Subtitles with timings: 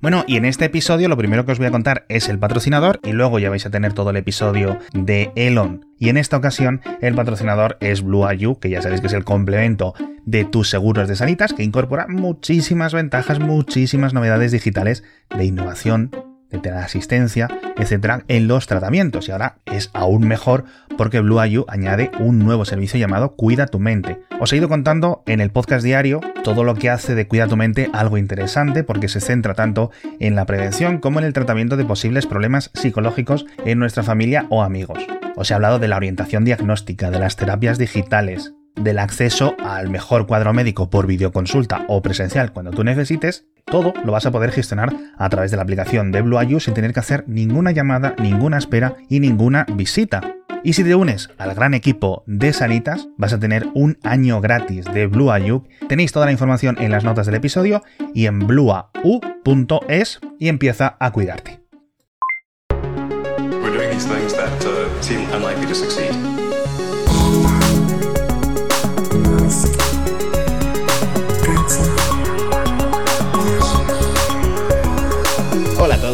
[0.00, 3.00] Bueno, y en este episodio lo primero que os voy a contar es el patrocinador
[3.02, 5.86] y luego ya vais a tener todo el episodio de Elon.
[5.98, 9.24] Y en esta ocasión el patrocinador es Blue IU, que ya sabéis que es el
[9.24, 15.02] complemento de tus seguros de sanitas, que incorpora muchísimas ventajas, muchísimas novedades digitales
[15.36, 16.12] de innovación
[16.50, 19.28] de teleasistencia, etcétera, en los tratamientos.
[19.28, 20.64] Y ahora es aún mejor
[20.96, 24.20] porque Blue IU añade un nuevo servicio llamado Cuida tu mente.
[24.40, 27.56] Os he ido contando en el podcast diario todo lo que hace de Cuida tu
[27.56, 29.90] mente algo interesante porque se centra tanto
[30.20, 34.62] en la prevención como en el tratamiento de posibles problemas psicológicos en nuestra familia o
[34.62, 34.98] amigos.
[35.36, 40.26] Os he hablado de la orientación diagnóstica, de las terapias digitales, del acceso al mejor
[40.26, 44.94] cuadro médico por videoconsulta o presencial cuando tú necesites, todo lo vas a poder gestionar
[45.16, 48.58] a través de la aplicación de Blue IU sin tener que hacer ninguna llamada, ninguna
[48.58, 50.22] espera y ninguna visita.
[50.64, 54.84] Y si te unes al gran equipo de Sanitas, vas a tener un año gratis
[54.86, 55.64] de Blue IU.
[55.88, 61.12] Tenéis toda la información en las notas del episodio y en bluau.es y empieza a
[61.12, 61.60] cuidarte.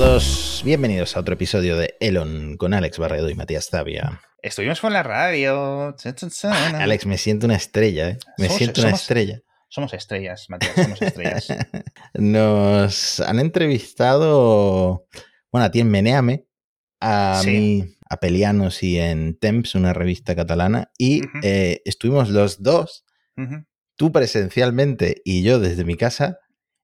[0.04, 4.20] Todos, bienvenidos a otro episodio de Elon con Alex Barredo y Matías Zavia.
[4.42, 5.96] Estuvimos con la radio.
[6.78, 8.18] Alex, me siento una estrella, ¿eh?
[8.36, 9.40] Me siento una estrella.
[9.70, 11.48] Somos estrellas, Matías, somos estrellas.
[12.14, 15.06] Nos han entrevistado,
[15.50, 16.44] bueno, a ti en Meneame,
[17.00, 23.06] a mí, a Pelianos y en Temps, una revista catalana, y eh, estuvimos los dos,
[23.96, 26.40] tú presencialmente y yo desde mi casa,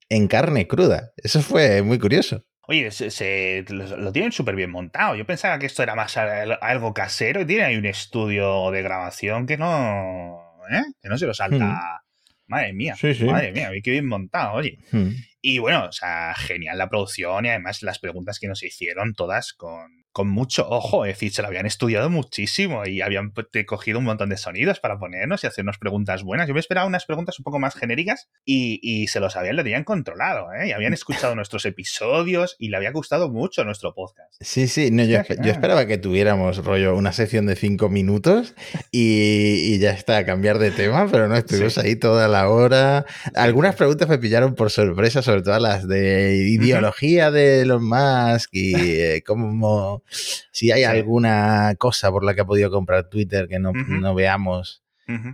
[0.09, 1.13] en carne cruda.
[1.19, 2.47] Eso fue muy curioso.
[2.71, 5.17] Oye, se, lo, tienen súper bien montado.
[5.17, 9.45] Yo pensaba que esto era más algo casero y tiene ahí un estudio de grabación
[9.45, 10.41] que no.
[10.71, 10.85] ¿eh?
[11.03, 11.57] Que no se lo salta.
[11.57, 12.07] Hmm.
[12.47, 12.95] Madre mía,
[13.27, 14.79] madre mía, qué bien montado, oye.
[14.93, 15.11] Hmm.
[15.43, 19.53] Y bueno, o sea, genial la producción y además las preguntas que nos hicieron todas
[19.53, 23.33] con, con mucho ojo, es decir, se lo habían estudiado muchísimo y habían
[23.65, 26.47] cogido un montón de sonidos para ponernos y hacernos preguntas buenas.
[26.47, 29.83] Yo me esperaba unas preguntas un poco más genéricas y, se los habían, lo tenían
[29.83, 30.69] controlado, ¿eh?
[30.69, 34.35] Y habían escuchado nuestros episodios y le había gustado mucho nuestro podcast.
[34.43, 38.55] Sí, sí, no, yo, esperaba que tuviéramos rollo una sección de cinco minutos
[38.93, 43.07] y, ya está, cambiar de tema, pero no, estuvimos ahí toda la hora.
[43.35, 48.75] Algunas preguntas me pillaron por sorpresa, sobre todo las de ideología de los Musk y
[49.01, 50.03] eh, cómo
[50.51, 53.73] si hay alguna cosa por la que ha podido comprar Twitter que no,
[54.15, 54.83] veamos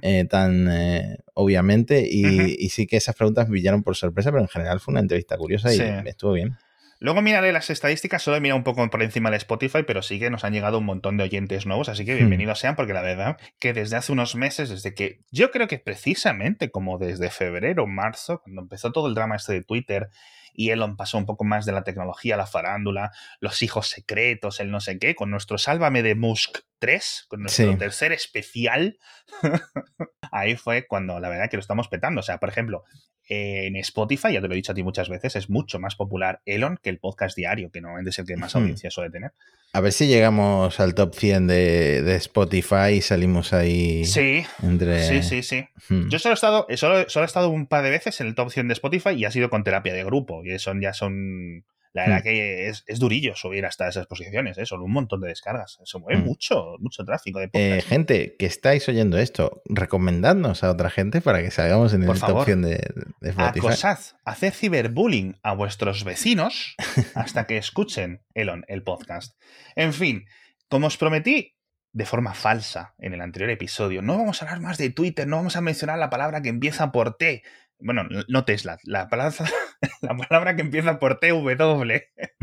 [0.03, 2.07] eh, tan eh, obviamente.
[2.09, 5.37] Y, sí que esas preguntas me pillaron por sorpresa, pero en general fue una entrevista
[5.37, 6.57] curiosa y estuvo bien.
[6.99, 10.19] Luego miraré las estadísticas, solo he mirado un poco por encima de Spotify, pero sí
[10.19, 12.19] que nos han llegado un montón de oyentes nuevos, así que hmm.
[12.19, 15.79] bienvenidos sean, porque la verdad que desde hace unos meses, desde que yo creo que
[15.79, 20.09] precisamente como desde febrero, marzo, cuando empezó todo el drama este de Twitter
[20.57, 24.71] y Elon pasó un poco más de la tecnología, la farándula, los hijos secretos, el
[24.71, 28.99] no sé qué, con nuestro Sálvame de Musk 3, con nuestro tercer especial.
[30.33, 32.21] Ahí fue cuando la verdad que lo estamos petando.
[32.21, 32.85] O sea, por ejemplo,
[33.29, 36.43] en Spotify, ya te lo he dicho a ti muchas veces, es mucho más popular
[36.45, 39.33] Elon que el podcast diario, que normalmente es el que más audiencia suele tener.
[39.73, 44.05] A ver si llegamos al top 100 de, Spotify y salimos ahí.
[44.05, 45.03] Sí, entre...
[45.03, 45.67] sí, sí, sí.
[45.89, 46.09] Hmm.
[46.09, 48.51] Yo solo he, estado, solo, solo he estado un par de veces en el top
[48.51, 50.45] 100 de Spotify y ha sido con terapia de grupo.
[50.45, 51.65] Y son, ya son
[51.97, 52.23] la verdad mm.
[52.25, 54.67] que es, durillo subir hasta esas posiciones, ¿eh?
[54.67, 55.79] son un montón de descargas.
[55.83, 56.25] Se mueve mm.
[56.27, 61.43] mucho, mucho tráfico de eh, gente que estáis oyendo esto, recomendadnos a otra gente para
[61.43, 62.87] que salgamos en esta opción de,
[63.23, 63.67] de Spotify.
[63.67, 66.77] Acosad, haced ciberbullying a vuestros vecinos
[67.15, 69.35] hasta que escuchen Elon, el podcast.
[69.75, 70.27] En fin,
[70.69, 71.57] como os prometí,
[71.97, 74.03] de forma falsa en el anterior episodio.
[74.03, 76.93] No vamos a hablar más de Twitter, no vamos a mencionar la palabra que empieza
[76.93, 77.43] por T,
[77.79, 79.45] bueno, no Tesla, la palabra,
[80.01, 81.51] la palabra que empieza por TW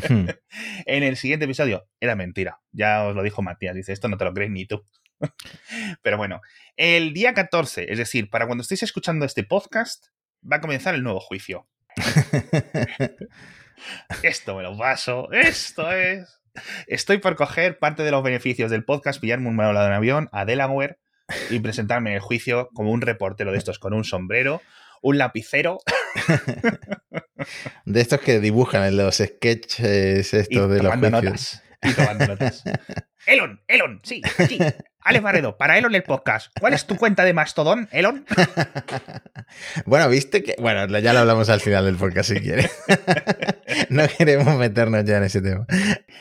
[0.09, 0.29] hmm.
[0.85, 2.59] en el siguiente episodio era mentira.
[2.71, 4.85] Ya os lo dijo Matías, dice, esto no te lo crees ni tú.
[6.01, 6.41] Pero bueno,
[6.77, 10.07] el día 14, es decir, para cuando estéis escuchando este podcast,
[10.49, 11.67] va a comenzar el nuevo juicio.
[14.23, 16.39] esto me lo paso, esto es...
[16.85, 20.45] Estoy por coger parte de los beneficios del podcast, pillarme un vuelo en avión a
[20.45, 20.99] Delaware
[21.49, 24.61] y presentarme en el juicio como un reportero de estos con un sombrero,
[25.03, 25.79] un lapicero.
[27.85, 31.61] de estos que dibujan en los sketches estos de los juicios.
[31.83, 32.63] Y tomando notas.
[33.25, 34.59] Elon, Elon, sí, sí.
[34.99, 36.51] Alex Barredo, para Elon el podcast.
[36.59, 38.25] ¿Cuál es tu cuenta de Mastodon, Elon?
[39.85, 40.55] bueno, viste que.
[40.59, 42.71] Bueno, ya lo hablamos al final del podcast si quieres.
[43.89, 45.65] no queremos meternos ya en ese tema.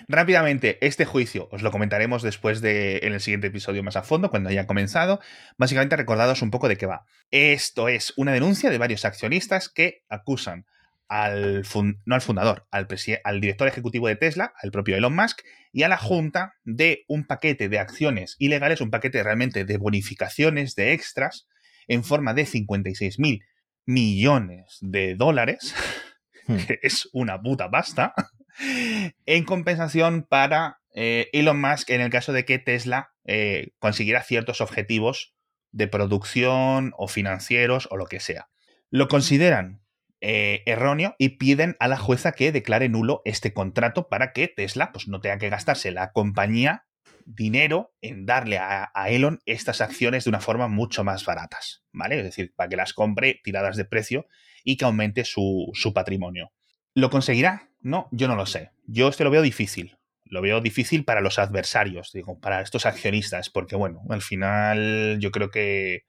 [0.09, 4.31] Rápidamente, este juicio os lo comentaremos después de en el siguiente episodio más a fondo,
[4.31, 5.21] cuando haya comenzado.
[5.59, 7.05] Básicamente, recordados un poco de qué va.
[7.31, 10.67] Esto es una denuncia de varios accionistas que acusan
[11.13, 11.63] al
[12.07, 12.89] no al fundador, al,
[13.25, 17.27] al director ejecutivo de Tesla, al propio Elon Musk, y a la junta de un
[17.27, 21.49] paquete de acciones ilegales, un paquete realmente de bonificaciones, de extras,
[21.87, 23.45] en forma de 56 mil
[23.85, 25.75] millones de dólares,
[26.47, 26.57] hmm.
[26.57, 28.15] que es una puta pasta,
[29.27, 34.63] en compensación para eh, Elon Musk en el caso de que Tesla eh, consiguiera ciertos
[34.63, 35.35] objetivos
[35.73, 38.49] de producción o financieros o lo que sea.
[38.89, 39.82] Lo consideran
[40.25, 44.93] eh, erróneo y piden a la jueza que declare nulo este contrato para que Tesla
[44.93, 46.87] pues, no tenga que gastarse la compañía
[47.27, 52.19] dinero en darle a, Elon estas acciones de una forma mucho más baratas, ¿vale?
[52.19, 54.27] Es decir, para que las compre tiradas de precio
[54.65, 56.53] y que aumente su, su patrimonio.
[56.95, 57.71] ¿Lo conseguirá?
[57.81, 58.71] No, yo no lo sé.
[58.87, 59.99] Yo este lo veo difícil
[60.33, 65.31] lo veo difícil para los adversarios, digo, para estos accionistas, porque bueno, al final yo
[65.31, 66.05] creo que,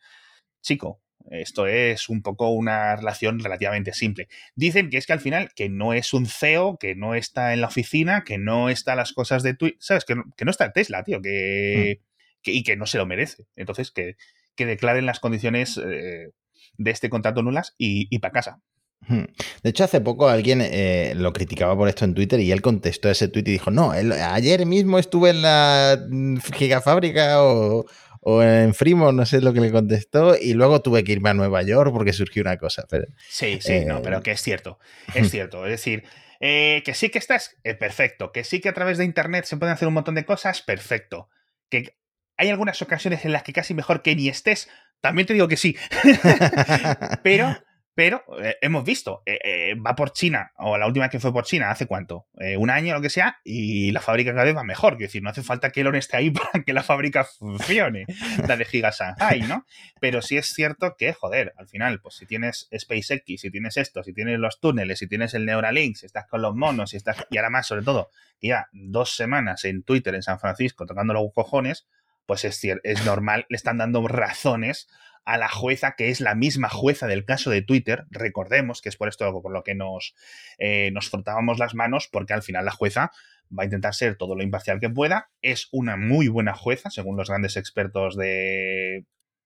[0.61, 4.27] chico, esto es un poco una relación relativamente simple.
[4.55, 7.61] Dicen que es que al final que no es un CEO, que no está en
[7.61, 10.05] la oficina, que no está las cosas de Twitter, ¿sabes?
[10.05, 12.01] Que no, que no está en Tesla, tío, que,
[12.45, 12.49] mm.
[12.49, 13.45] y que no se lo merece.
[13.55, 14.15] Entonces, que,
[14.55, 16.31] que declaren las condiciones eh,
[16.77, 18.61] de este contrato nulas y, y para casa.
[19.07, 23.09] De hecho, hace poco alguien eh, lo criticaba por esto en Twitter y él contestó
[23.09, 27.85] ese tweet y dijo, no, ayer mismo estuve en la mm, gigafábrica o,
[28.25, 31.61] en Fremont, no sé lo que le contestó, y luego tuve que irme a Nueva
[31.61, 32.85] York porque surgió una cosa.
[33.29, 34.79] sí, sí, no, pero eh, que es cierto,
[35.13, 35.65] es cierto.
[35.65, 36.03] Es decir,
[36.39, 39.73] eh, que sí que estás, perfecto, que sí que a través de Internet se pueden
[39.73, 41.29] hacer un montón de cosas, perfecto.
[41.69, 41.97] Que
[42.37, 44.69] hay algunas ocasiones en las que casi mejor que ni estés,
[45.01, 45.75] también te digo que sí.
[47.23, 47.57] pero
[47.95, 51.45] pero eh, hemos visto, eh, eh, va por China, o la última que fue por
[51.45, 52.27] China, ¿hace cuánto?
[52.57, 54.93] un año lo que sea, y la fábrica cada vez va mejor.
[54.93, 58.05] Quiero decir, no hace falta que Elon esté ahí para que la fábrica funcione,
[58.47, 59.65] la de Giga Shanghai, ¿no?
[59.99, 64.03] Pero sí es cierto que, joder, al final, pues si tienes SpaceX, si tienes esto,
[64.03, 67.25] si tienes los túneles, si tienes el Neuralink, si estás con los monos, si estás.
[67.29, 68.09] Y ahora más, sobre todo,
[68.41, 71.87] ya dos semanas en Twitter en San Francisco tocando los cojones,
[72.25, 74.87] pues es, es normal, le están dando razones
[75.25, 78.05] a la jueza, que es la misma jueza del caso de Twitter.
[78.09, 80.15] Recordemos que es por esto por lo que nos,
[80.57, 83.11] eh, nos frotábamos las manos, porque al final la jueza
[83.57, 85.29] va a intentar ser todo lo imparcial que pueda.
[85.41, 89.05] Es una muy buena jueza, según los grandes expertos de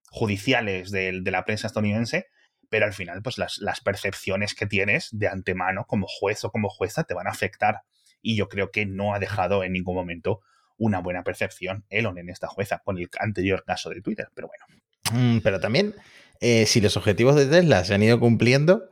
[0.09, 2.27] judiciales de, la prensa estadounidense,
[2.69, 6.69] pero al final, pues las, las, percepciones que tienes de antemano como juez o como
[6.69, 7.81] jueza te van a afectar.
[8.21, 10.41] Y yo creo que no ha dejado en ningún momento
[10.77, 14.29] una buena percepción Elon en esta jueza con el anterior caso de Twitter.
[14.33, 14.65] Pero bueno,
[15.43, 15.95] pero también,
[16.41, 18.89] eh, si los objetivos de Tesla se han ido cumpliendo,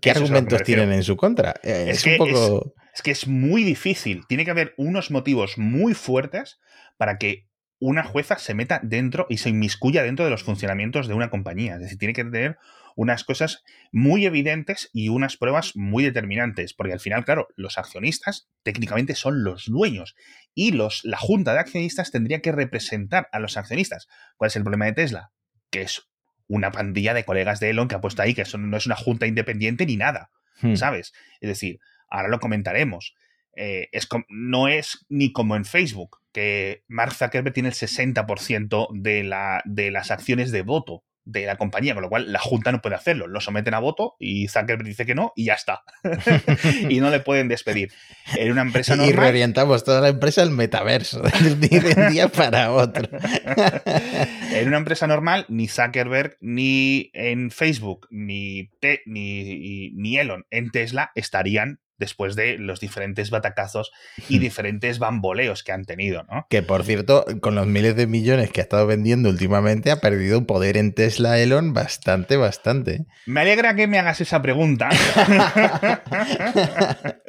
[0.00, 1.54] ¿qué argumentos tienen en su contra?
[1.62, 4.22] Eh, es, que es, que es muy difícil.
[4.28, 6.60] Tiene que haber unos motivos muy fuertes
[6.96, 7.48] para que
[7.78, 11.74] una jueza se meta dentro y se inmiscuya dentro de los funcionamientos de una compañía.
[11.74, 12.58] Es decir, tiene que tener
[12.94, 18.50] unas cosas muy evidentes y unas pruebas muy determinantes, porque al final, claro, los accionistas
[18.62, 20.14] técnicamente son los dueños
[20.54, 24.08] y los, la junta de accionistas tendría que representar a los accionistas.
[24.36, 25.32] ¿Cuál es el problema de Tesla?
[25.70, 26.02] Que es
[26.48, 28.96] una pandilla de colegas de Elon que ha puesto ahí, que eso no es una
[28.96, 30.30] junta independiente ni nada,
[30.62, 30.74] hmm.
[30.74, 31.12] ¿sabes?
[31.40, 31.78] Es decir,
[32.08, 33.14] ahora lo comentaremos.
[33.56, 39.24] Eh, es no es ni como en Facebook, que Mark Zuckerberg tiene el 60% de,
[39.24, 42.80] la, de las acciones de voto de la compañía, con lo cual la Junta no
[42.80, 43.26] puede hacerlo.
[43.26, 45.82] Lo someten a voto y Zuckerberg dice que no y ya está.
[46.88, 47.92] y no le pueden despedir.
[48.36, 49.14] En una empresa normal.
[49.14, 51.22] Y reorientamos toda la empresa al metaverso,
[51.58, 53.08] de un día para otro.
[54.52, 58.70] en una empresa normal, ni Zuckerberg, ni en Facebook, ni,
[59.06, 63.92] ni, ni Elon en Tesla estarían después de los diferentes batacazos
[64.28, 64.40] y hmm.
[64.40, 66.46] diferentes bamboleos que han tenido, ¿no?
[66.50, 70.46] Que por cierto, con los miles de millones que ha estado vendiendo últimamente, ha perdido
[70.46, 73.06] poder en Tesla Elon bastante, bastante.
[73.26, 74.88] Me alegra que me hagas esa pregunta.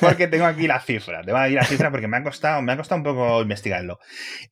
[0.00, 1.22] porque tengo aquí la cifra.
[1.22, 3.42] Te voy a decir la cifra porque me ha costado, me ha costado un poco
[3.42, 3.98] investigarlo.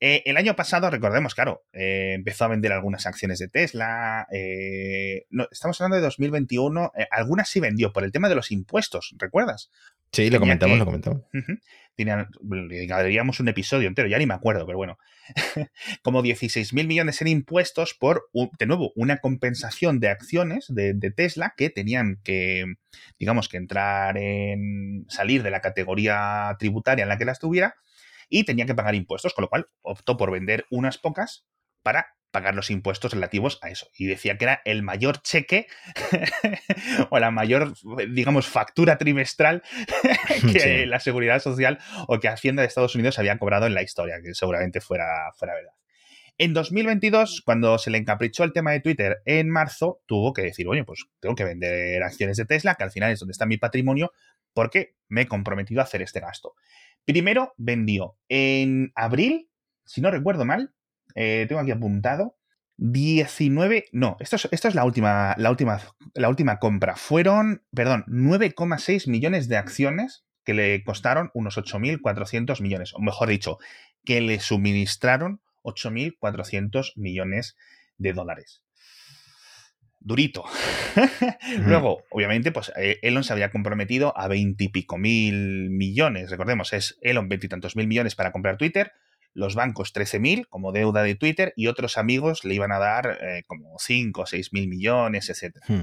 [0.00, 4.26] Eh, el año pasado, recordemos, claro, eh, empezó a vender algunas acciones de Tesla.
[4.32, 6.92] Eh, no, estamos hablando de 2021.
[7.10, 9.57] algunas sí vendió por el tema de los impuestos, ¿recuerdas?
[10.12, 11.22] Sí, lo comentamos, lo comentamos.
[11.34, 11.54] Uh
[13.40, 14.98] un episodio entero, ya ni me acuerdo, pero bueno.
[16.02, 21.54] como 16 mil millones en impuestos por, de nuevo, una compensación de acciones de, Tesla
[21.56, 22.64] que tenían que,
[23.18, 25.06] digamos, que entrar en.
[25.08, 27.74] salir de la categoría tributaria en la que las tuviera
[28.28, 31.46] y tenía que pagar impuestos, con lo cual optó por vender unas pocas
[31.82, 33.88] para pagar los impuestos relativos a eso.
[33.96, 35.66] Y decía que era el mayor cheque
[37.10, 37.74] o la mayor,
[38.10, 39.62] digamos, factura trimestral
[40.52, 44.20] que la Seguridad Social o que Hacienda de Estados Unidos había cobrado en la historia,
[44.22, 45.06] que seguramente fuera,
[45.36, 45.72] fuera verdad.
[46.40, 50.68] En 2022, cuando se le encaprichó el tema de Twitter en marzo, tuvo que decir,
[50.68, 53.56] oye, pues tengo que vender acciones de Tesla, que al final es donde está mi
[53.56, 54.12] patrimonio,
[54.54, 56.54] porque me he comprometido a hacer este gasto.
[57.04, 59.50] Primero vendió en abril,
[59.84, 60.72] si no recuerdo mal,
[61.20, 62.36] eh, tengo aquí apuntado,
[62.76, 65.80] 19, no, esto es, esto es la, última, la, última,
[66.14, 66.94] la última compra.
[66.94, 73.58] Fueron, perdón, 9,6 millones de acciones que le costaron unos 8.400 millones, o mejor dicho,
[74.04, 77.56] que le suministraron 8.400 millones
[77.96, 78.62] de dólares.
[79.98, 80.44] Durito.
[81.66, 86.30] Luego, obviamente, pues eh, Elon se había comprometido a 20 y pico mil millones.
[86.30, 88.92] Recordemos, es Elon veintitantos mil millones para comprar Twitter
[89.34, 93.44] los bancos 13.000 como deuda de Twitter y otros amigos le iban a dar eh,
[93.46, 95.56] como 5 o 6 mil millones, etc.
[95.66, 95.82] Hmm.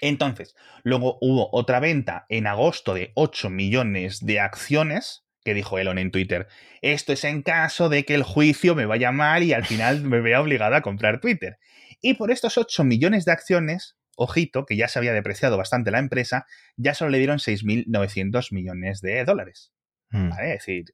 [0.00, 5.98] Entonces, luego hubo otra venta en agosto de 8 millones de acciones que dijo Elon
[5.98, 6.48] en Twitter.
[6.80, 10.20] Esto es en caso de que el juicio me vaya mal y al final me
[10.20, 11.58] vea obligado a comprar Twitter.
[12.00, 15.98] Y por estos 8 millones de acciones, ojito, que ya se había depreciado bastante la
[15.98, 19.72] empresa, ya solo le dieron 6.900 millones de dólares.
[20.10, 20.30] Hmm.
[20.32, 20.84] Es decir,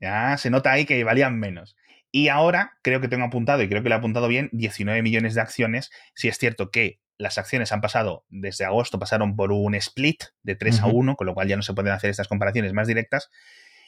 [0.00, 1.76] ya se nota ahí que valían menos.
[2.10, 5.34] Y ahora creo que tengo apuntado, y creo que lo he apuntado bien, 19 millones
[5.34, 5.90] de acciones.
[6.14, 10.54] Si es cierto que las acciones han pasado, desde agosto pasaron por un split de
[10.54, 13.30] 3 a 1, con lo cual ya no se pueden hacer estas comparaciones más directas.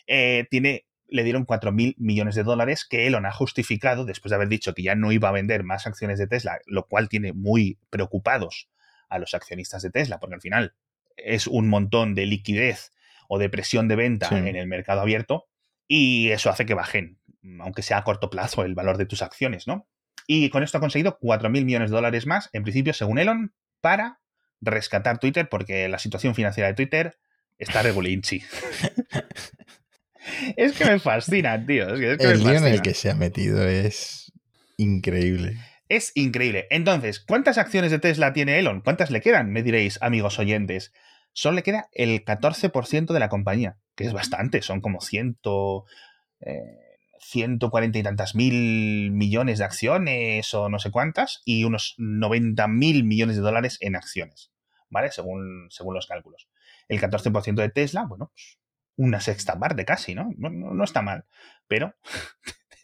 [0.06, 4.48] Eh, tiene, le dieron 4.000 millones de dólares que Elon ha justificado después de haber
[4.48, 7.78] dicho que ya no iba a vender más acciones de Tesla, lo cual tiene muy
[7.88, 8.68] preocupados
[9.08, 10.74] a los accionistas de Tesla, porque al final
[11.16, 12.92] es un montón de liquidez
[13.28, 15.49] o de presión de venta en el mercado abierto
[15.92, 17.18] y eso hace que bajen,
[17.58, 19.88] aunque sea a corto plazo, el valor de tus acciones, ¿no?
[20.28, 24.20] Y con esto ha conseguido 4.000 millones de dólares más, en principio, según Elon, para
[24.60, 27.18] rescatar Twitter, porque la situación financiera de Twitter
[27.58, 28.40] está regulinchi.
[30.56, 31.88] es que me fascina, tío.
[31.88, 34.32] el lío en el que se ha metido es
[34.76, 35.56] increíble.
[35.88, 36.68] Es increíble.
[36.70, 38.80] Entonces, ¿cuántas acciones de Tesla tiene Elon?
[38.80, 39.50] ¿Cuántas le quedan?
[39.50, 40.92] Me diréis, amigos oyentes.
[41.32, 45.84] Solo le queda el 14% de la compañía que es bastante, son como ciento,
[46.40, 46.78] eh,
[47.20, 53.04] 140 y tantas mil millones de acciones o no sé cuántas, y unos 90 mil
[53.04, 54.52] millones de dólares en acciones,
[54.88, 55.12] ¿vale?
[55.12, 56.48] Según, según los cálculos.
[56.88, 58.58] El 14% de Tesla, bueno, pues
[58.96, 60.30] una sexta parte casi, ¿no?
[60.38, 61.26] No, no está mal,
[61.68, 61.94] pero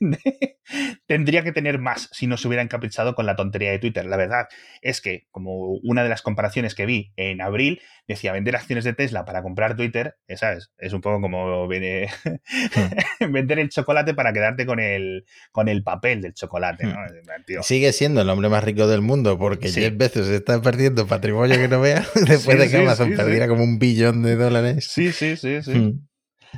[1.07, 4.07] tendría que tener más si no se hubiera encaprichado con la tontería de Twitter.
[4.07, 4.47] La verdad
[4.83, 8.93] es que, como una de las comparaciones que vi en abril, decía vender acciones de
[8.93, 10.71] Tesla para comprar Twitter, ¿sabes?
[10.79, 16.35] Es un poco como vender el chocolate para quedarte con el, con el papel del
[16.35, 16.95] chocolate, ¿no?
[16.95, 17.63] Hmm.
[17.63, 21.69] Sigue siendo el hombre más rico del mundo porque 10 veces está perdiendo patrimonio que
[21.69, 24.89] no vea después de que Amazon perdiera como un billón de dólares.
[24.91, 25.73] Sí, sí, sí, sí.
[25.73, 26.07] Hmm.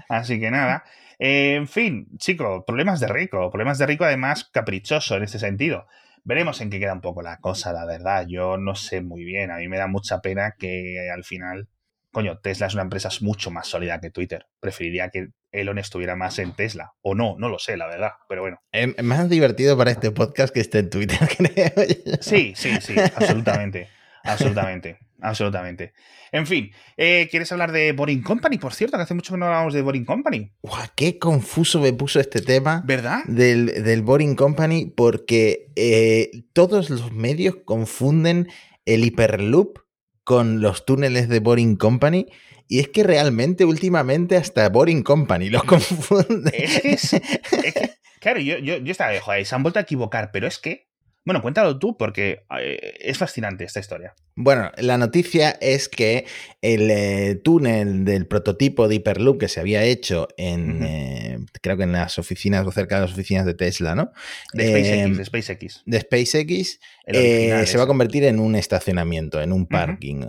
[0.08, 0.84] Así que nada
[1.18, 5.86] en fin, chico, problemas de rico, problemas de rico además caprichoso en ese sentido.
[6.24, 8.26] Veremos en qué queda un poco la cosa, la verdad.
[8.28, 9.50] Yo no sé muy bien.
[9.50, 11.68] A mí me da mucha pena que al final,
[12.12, 14.46] coño, Tesla es una empresa mucho más sólida que Twitter.
[14.60, 16.92] Preferiría que Elon estuviera más en Tesla.
[17.00, 18.12] O no, no lo sé, la verdad.
[18.28, 18.60] Pero bueno.
[18.70, 21.72] Es más divertido para este podcast que esté en Twitter, creo.
[22.20, 23.88] Sí, sí, sí, absolutamente.
[24.22, 24.98] absolutamente.
[25.20, 25.92] Absolutamente.
[26.30, 28.58] En fin, eh, ¿quieres hablar de Boring Company?
[28.58, 30.52] Por cierto, que hace mucho que no hablamos de Boring Company.
[30.94, 32.82] ¡Qué confuso me puso este tema!
[32.86, 33.24] ¿Verdad?
[33.26, 38.48] Del, del Boring Company, porque eh, todos los medios confunden
[38.84, 39.78] el Hyperloop
[40.22, 42.26] con los túneles de Boring Company.
[42.68, 46.52] Y es que realmente, últimamente, hasta Boring Company los confunde.
[46.54, 50.58] Es que, claro, yo, yo, yo estaba, joder, se han vuelto a equivocar, pero es
[50.58, 50.87] que
[51.24, 54.14] bueno, cuéntalo tú porque eh, es fascinante esta historia.
[54.34, 56.24] Bueno, la noticia es que
[56.62, 61.82] el eh, túnel del prototipo de Hyperloop que se había hecho en, eh, creo que
[61.82, 64.10] en las oficinas o cerca de las oficinas de Tesla, ¿no?
[64.54, 65.16] De SpaceX.
[65.16, 66.80] de SpaceX, de SpaceX
[67.70, 70.28] se va a convertir en un estacionamiento, en un parking.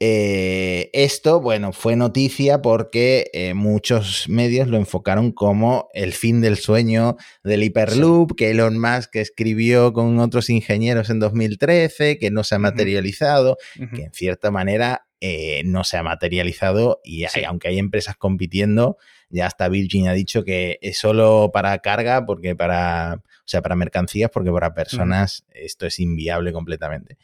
[0.00, 6.56] Eh, esto, bueno, fue noticia porque eh, muchos medios lo enfocaron como el fin del
[6.56, 12.56] sueño del Hyperloop, que Elon Musk escribió con otros ingenieros en 2013, que no se
[12.56, 13.56] ha materializado,
[13.94, 18.98] que en cierta manera eh, no se ha materializado y aunque hay empresas compitiendo,
[19.30, 23.74] ya hasta Virgin ha dicho que es solo para carga, porque para, o sea, para
[23.74, 27.16] mercancías, porque para personas esto es inviable completamente.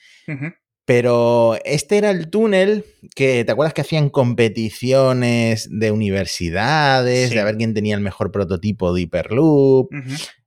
[0.84, 2.84] Pero este era el túnel
[3.14, 8.32] que, ¿te acuerdas que hacían competiciones de universidades, de a ver quién tenía el mejor
[8.32, 9.90] prototipo de Hyperloop?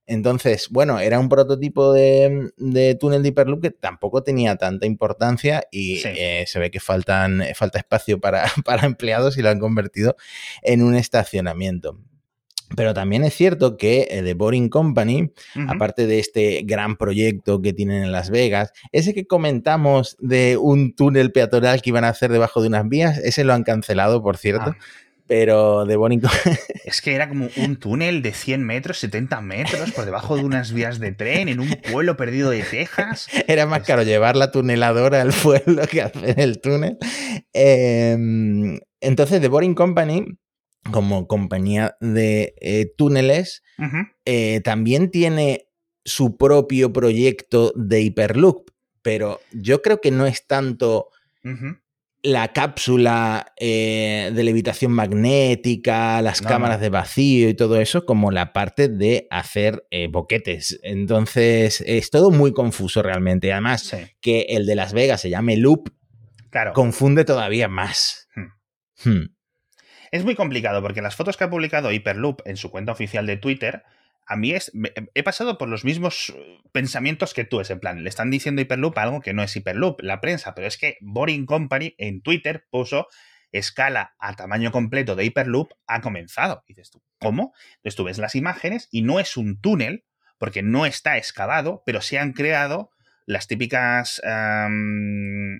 [0.05, 2.51] Entonces, bueno, era un prototipo de,
[2.99, 7.79] túnel de Hyperloop que tampoco tenía tanta importancia y eh, se ve que faltan, falta
[7.79, 10.15] espacio para, para empleados y lo han convertido
[10.61, 11.99] en un estacionamiento.
[12.75, 15.31] Pero también es cierto que eh, The Boring Company,
[15.67, 20.93] aparte de este gran proyecto que tienen en Las Vegas, ese que comentamos de un
[20.95, 24.37] túnel peatonal que iban a hacer debajo de unas vías, ese lo han cancelado, por
[24.37, 24.75] cierto.
[24.75, 24.77] Ah.
[25.25, 26.55] Pero The Boring Company...
[26.85, 30.73] Es que era como un túnel de 100 metros, 70 metros, por debajo de unas
[30.73, 33.29] vías de tren, en un pueblo perdido de Texas.
[33.47, 36.97] Era más caro llevar la tuneladora al pueblo que hacer el túnel.
[37.53, 40.25] Em, entonces, The Boring Company
[40.91, 43.63] como compañía de eh, túneles,
[44.25, 45.67] eh, también tiene
[46.05, 48.69] su propio proyecto de Hyperloop,
[49.01, 51.09] pero yo creo que no es tanto
[52.21, 58.53] la cápsula eh, de levitación magnética, las cámaras de vacío y todo eso, como la
[58.53, 60.79] parte de hacer boquetes.
[60.83, 63.51] Entonces, es todo muy confuso realmente.
[63.51, 65.89] Además, que el de Las Vegas se llame Loop,
[66.73, 68.27] confunde todavía más.
[68.35, 69.09] Hmm.
[69.09, 69.32] Hmm.
[70.13, 73.35] Es muy complicado porque las fotos que ha publicado Hyperloop en su cuenta oficial de
[73.35, 73.81] Twitter,
[74.27, 74.71] a mí es,
[75.15, 78.61] he pasado por los mismos eh, pensamientos que tú, es en plan, le están diciendo
[78.61, 82.67] Hyperloop algo que no es Hyperloop, la prensa, pero es que Boring Company en Twitter
[82.69, 83.07] puso
[83.51, 86.63] escala a tamaño completo de Hyperloop ha comenzado.
[86.67, 87.55] Dices tú, ¿cómo?
[87.77, 90.05] Entonces tú ves las imágenes y no es un túnel,
[90.37, 92.91] porque no está excavado, pero se han creado
[93.25, 94.21] las típicas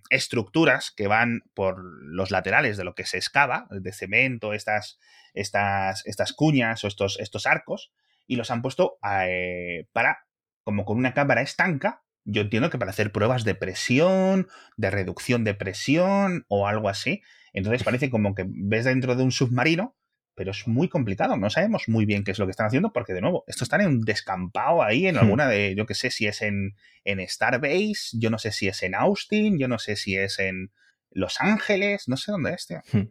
[0.09, 4.99] estructuras que van por los laterales de lo que se excava, de cemento, estas,
[5.33, 7.91] estas, estas cuñas o estos, estos arcos,
[8.27, 10.25] y los han puesto eh, para,
[10.63, 15.43] como con una cámara estanca, yo entiendo que para hacer pruebas de presión, de reducción
[15.43, 17.21] de presión o algo así.
[17.51, 19.95] Entonces parece como que ves dentro de un submarino
[20.35, 21.37] pero es muy complicado.
[21.37, 23.81] No sabemos muy bien qué es lo que están haciendo porque, de nuevo, esto están
[23.81, 25.19] en un descampado ahí, en hmm.
[25.19, 28.81] alguna de, yo qué sé si es en, en Starbase, yo no sé si es
[28.83, 30.71] en Austin, yo no sé si es en
[31.13, 32.81] los Ángeles, no sé dónde es, tío.
[32.91, 33.07] Hmm.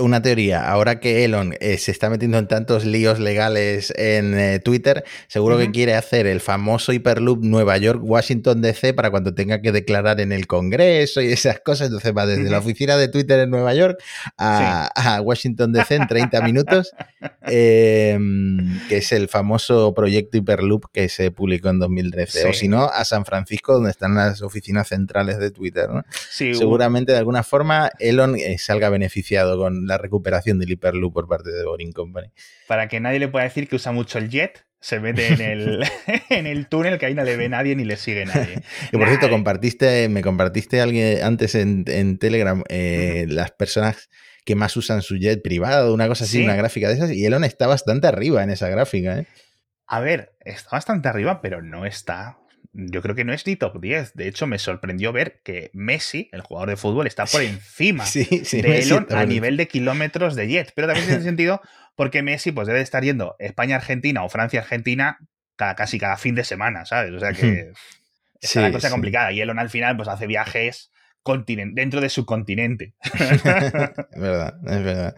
[0.00, 4.58] una teoría, ahora que Elon eh, se está metiendo en tantos líos legales en eh,
[4.58, 9.72] Twitter, seguro que quiere hacer el famoso Hyperloop Nueva York-Washington DC para cuando tenga que
[9.72, 11.88] declarar en el Congreso y esas cosas.
[11.88, 14.02] Entonces va desde la oficina de Twitter en Nueva York
[14.36, 16.92] a, Washington DC en 30 minutos,
[17.42, 22.48] em, que es el famoso proyecto Hyperloop que se publicó en 2013.
[22.48, 25.88] O si no, a San Francisco, donde están las oficinas centrales de Twitter.
[26.30, 31.50] Seguramente de alguna forma Elon eh, salga beneficiado con la recuperación del Hyperloop por parte
[31.50, 32.32] de Boring Company.
[32.66, 35.84] Para que nadie le pueda decir que usa mucho el jet, se mete en el,
[36.30, 38.62] en el túnel que ahí no le ve nadie ni le sigue nadie.
[38.92, 41.84] y por cierto, compartiste, me compartiste alguien antes en,
[42.18, 44.08] Telegram eh, las personas
[44.46, 47.44] que más usan su jet privado, una cosa así, una gráfica de esas, y Elon
[47.44, 49.18] está bastante arriba en esa gráfica.
[49.18, 49.26] ¿eh?
[49.86, 52.38] A ver, está bastante arriba, pero no está
[52.80, 54.14] yo creo que no es ni top 10.
[54.14, 58.78] De hecho, me sorprendió ver que Messi, el jugador de fútbol, está por encima de
[58.82, 60.72] Elon a nivel de kilómetros de jet.
[60.76, 61.60] Pero también tiene sentido
[61.96, 65.18] porque Messi pues debe estar yendo España-Argentina o Francia-Argentina
[65.56, 67.12] cada, casi cada fin de semana, ¿sabes?
[67.12, 67.72] O sea que
[68.40, 69.32] es una cosa complicada.
[69.32, 70.92] Y Elon al final pues hace viajes
[71.36, 72.94] dentro de su continente.
[73.14, 75.16] es verdad, es verdad.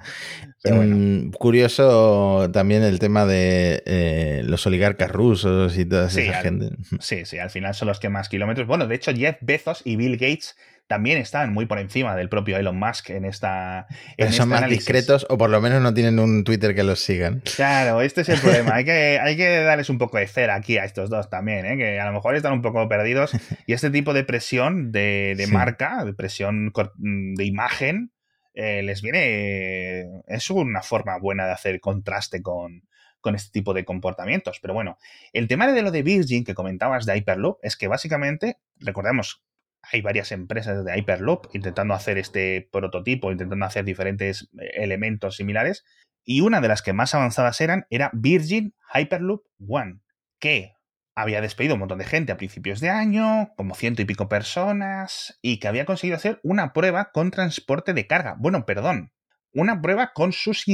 [0.65, 6.71] Mm, curioso también el tema de eh, los oligarcas rusos y toda esa gente.
[7.01, 8.67] Sí, sí, al final son los que más kilómetros.
[8.67, 10.57] Bueno, de hecho, Jeff Bezos y Bill Gates
[10.91, 13.87] también están muy por encima del propio Elon Musk en esta.
[14.17, 17.45] En son más discretos o por lo menos no tienen un Twitter que los sigan.
[17.55, 18.75] Claro, este es el problema.
[18.75, 21.77] hay, que, hay que darles un poco de cera aquí a estos dos también, ¿eh?
[21.77, 23.31] que a lo mejor están un poco perdidos.
[23.67, 28.11] Y este tipo de presión de, marca, de presión de imagen,
[28.55, 30.07] eh, les viene.
[30.27, 32.83] Es una forma buena de hacer contraste con,
[33.21, 34.59] con este tipo de comportamientos.
[34.61, 34.99] Pero bueno,
[35.33, 39.45] el tema de lo de Virgin que comentabas de Hyperloop es que básicamente, recordemos,
[39.93, 45.85] hay varias empresas de Hyperloop intentando hacer este prototipo, intentando hacer diferentes eh, elementos similares.
[46.25, 50.01] Y una de las que más avanzadas eran era Virgin Hyperloop One,
[50.39, 50.75] que
[51.15, 55.39] había despedido un montón de gente a principios de año, como ciento y pico personas,
[55.43, 58.37] y que había conseguido hacer una prueba con transporte de carga.
[58.39, 59.13] Bueno, perdón,
[59.53, 60.65] una prueba con sus,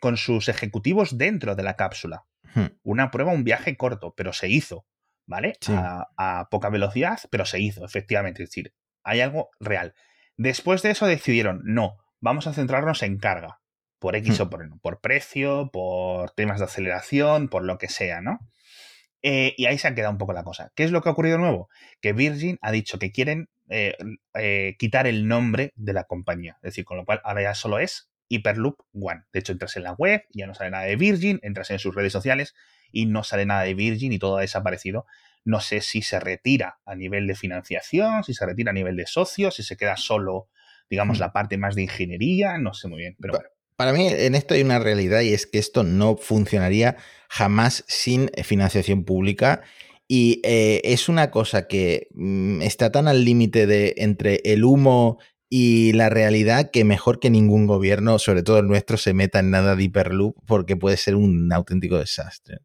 [0.00, 2.24] con sus ejecutivos dentro de la cápsula.
[2.54, 2.66] Hmm.
[2.82, 4.86] Una prueba, un viaje corto, pero se hizo.
[5.32, 5.54] ¿Vale?
[6.18, 8.42] A, poca velocidad, pero se hizo, efectivamente.
[8.42, 9.94] Es decir, hay algo real.
[10.36, 13.60] Después de eso decidieron, no, vamos a centrarnos en carga,
[13.98, 14.42] por X hmm.
[14.42, 18.40] o por, por precio, por temas de aceleración, por lo que sea, ¿no?
[19.22, 20.70] Eh, y ahí se ha quedado un poco la cosa.
[20.74, 21.70] ¿Qué es lo que ha ocurrido nuevo?
[22.02, 23.96] Que Virgin ha dicho que quieren eh,
[24.34, 26.56] eh, quitar el nombre de la compañía.
[26.56, 29.22] Es decir, con lo cual ahora ya solo es Hyperloop One.
[29.32, 31.94] De hecho, entras en la web, ya no sale nada de Virgin, entras en sus
[31.94, 32.54] redes sociales
[32.92, 35.06] y no sale nada de Virgin y todo ha desaparecido.
[35.44, 39.06] No sé si se retira a nivel de financiación, si se retira a nivel de
[39.06, 40.48] socios, si se queda solo,
[40.88, 41.20] digamos, hmm.
[41.20, 43.48] la parte más de ingeniería, no sé muy bien, pero bueno.
[43.76, 46.96] Para mí en esto hay una realidad y es que esto no funcionaría
[47.28, 49.62] jamás sin financiación pública
[50.06, 55.18] y eh, es una cosa que mm, está tan al límite de entre el humo
[55.54, 59.50] y la realidad que mejor que ningún gobierno, sobre todo el nuestro, se meta en
[59.50, 62.60] nada de hiperloop porque puede ser un auténtico desastre.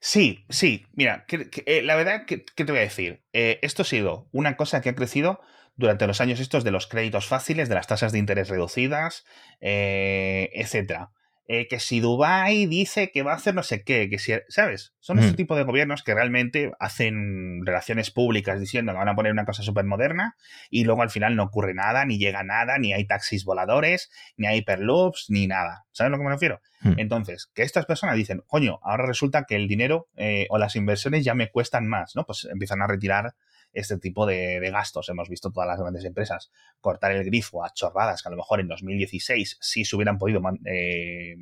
[0.00, 3.24] Sí, sí, mira, eh, la verdad, ¿qué te voy a decir?
[3.34, 5.42] Eh, esto ha sido una cosa que ha crecido
[5.76, 9.26] durante los años estos de los créditos fáciles, de las tasas de interés reducidas,
[9.60, 11.10] eh, etcétera.
[11.52, 14.94] Eh, que si Dubai dice que va a hacer no sé qué, que si, ¿sabes?
[15.00, 15.34] Son ese mm.
[15.34, 19.64] tipo de gobiernos que realmente hacen relaciones públicas diciendo que van a poner una cosa
[19.64, 20.36] súper moderna
[20.70, 24.46] y luego al final no ocurre nada, ni llega nada, ni hay taxis voladores, ni
[24.46, 25.86] hay hyperloops, ni nada.
[25.90, 26.60] ¿Sabes a lo que me refiero?
[26.82, 26.92] Mm.
[26.98, 31.24] Entonces, que estas personas dicen, coño, ahora resulta que el dinero eh, o las inversiones
[31.24, 32.24] ya me cuestan más, ¿no?
[32.26, 33.34] Pues empiezan a retirar
[33.72, 35.08] este tipo de, gastos.
[35.08, 38.60] Hemos visto todas las grandes empresas cortar el grifo a chorradas que a lo mejor
[38.60, 41.36] en 2016 sí se hubieran podido, eh,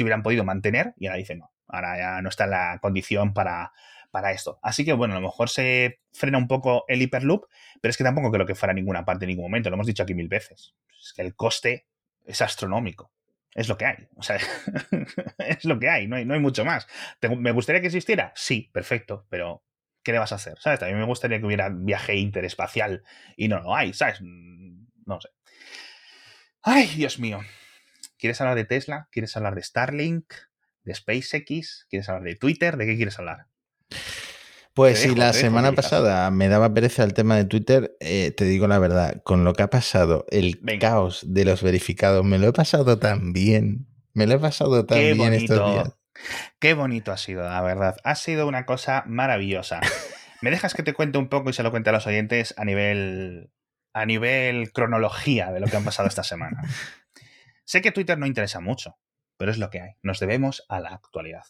[0.00, 3.72] hubieran podido mantener y ahora dicen no, ahora ya no está en la condición para,
[4.10, 4.58] para esto.
[4.62, 7.46] Así que bueno, a lo mejor se frena un poco el hiperloop,
[7.80, 9.86] pero es que tampoco creo que fuera a ninguna parte en ningún momento, lo hemos
[9.86, 10.74] dicho aquí mil veces.
[11.00, 11.86] Es que el coste
[12.24, 13.12] es astronómico.
[13.54, 14.08] Es lo que hay.
[15.38, 16.86] Es lo que hay, no hay, no hay mucho más.
[17.38, 18.32] ¿Me gustaría que existiera?
[18.34, 19.65] Sí, perfecto, pero
[20.06, 20.56] ¿qué le vas a hacer?
[20.60, 20.78] ¿Sabes?
[20.78, 23.02] También me gustaría que hubiera viaje interespacial
[23.36, 24.20] y no lo hay, ¿sabes?
[24.22, 25.30] No sé.
[26.62, 27.40] Ay, Dios mío.
[28.16, 29.08] ¿Quieres hablar de Tesla?
[29.10, 30.32] ¿Quieres hablar de Starlink?
[30.84, 31.88] ¿De SpaceX?
[31.90, 32.76] ¿Quieres hablar de Twitter?
[32.76, 33.48] ¿De qué quieres hablar?
[34.74, 38.68] Pues si la semana pasada me daba pereza el tema de Twitter, eh, te digo
[38.68, 42.52] la verdad, con lo que ha pasado, el caos de los verificados, me lo he
[42.52, 43.88] pasado tan bien.
[44.12, 45.95] Me lo he pasado tan bien estos días.
[46.58, 47.96] Qué bonito ha sido, la verdad.
[48.04, 49.80] Ha sido una cosa maravillosa.
[50.42, 52.64] ¿Me dejas que te cuente un poco y se lo cuente a los oyentes a
[52.64, 53.50] nivel,
[53.92, 56.62] a nivel cronología de lo que han pasado esta semana?
[57.64, 58.98] sé que Twitter no interesa mucho,
[59.36, 59.90] pero es lo que hay.
[60.02, 61.44] Nos debemos a la actualidad.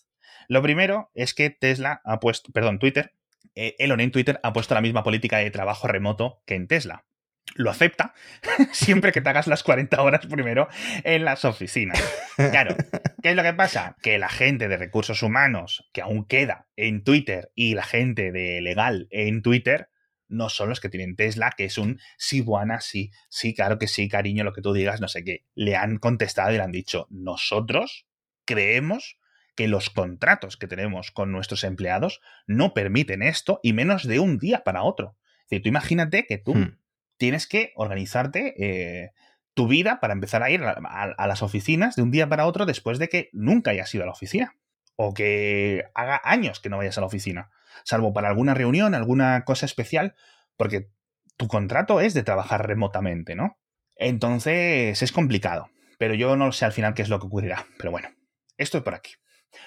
[0.49, 3.15] Lo primero es que Tesla ha puesto, perdón, Twitter,
[3.55, 7.05] eh, Elon en Twitter ha puesto la misma política de trabajo remoto que en Tesla
[7.55, 8.15] lo acepta
[8.73, 10.69] siempre que te hagas las 40 horas primero
[11.05, 12.03] en las oficinas.
[12.37, 12.77] Claro,
[13.23, 13.97] ¿qué es lo que pasa?
[14.03, 18.61] Que la gente de recursos humanos que aún queda en Twitter y la gente de
[18.61, 19.89] legal en Twitter
[20.29, 23.87] no son los que tienen Tesla, que es un sí, buena, sí, sí, claro que
[23.87, 25.45] sí, cariño, lo que tú digas, no sé qué.
[25.55, 28.07] Le han contestado y le han dicho, nosotros
[28.45, 29.19] creemos
[29.55, 34.39] que los contratos que tenemos con nuestros empleados no permiten esto y menos de un
[34.39, 35.17] día para otro.
[35.45, 36.77] Es decir, tú imagínate que tú hmm
[37.17, 39.13] tienes que organizarte eh,
[39.55, 42.99] tu vida para empezar a ir a, las oficinas de un día para otro después
[42.99, 44.57] de que nunca hayas ido a la oficina.
[44.97, 47.51] O que haga años que no vayas a la oficina.
[47.85, 50.15] Salvo para alguna reunión, alguna cosa especial,
[50.57, 50.89] porque
[51.37, 53.59] tu contrato es de trabajar remotamente, ¿no?
[53.95, 55.69] Entonces es complicado.
[55.99, 57.67] Pero yo no sé al final qué es lo que ocurrirá.
[57.79, 58.09] Pero bueno,
[58.57, 59.13] esto es por aquí.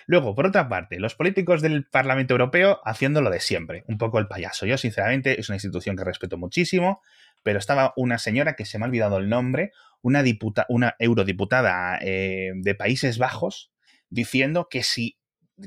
[0.05, 4.19] Luego, por otra parte, los políticos del Parlamento Europeo haciendo lo de siempre, un poco
[4.19, 4.65] el payaso.
[4.65, 7.01] Yo, sinceramente, es una institución que respeto muchísimo,
[7.43, 9.71] pero estaba una señora que se me ha olvidado el nombre,
[10.01, 10.23] una,
[10.69, 13.71] una eurodiputada eh, de Países Bajos,
[14.09, 15.19] diciendo que si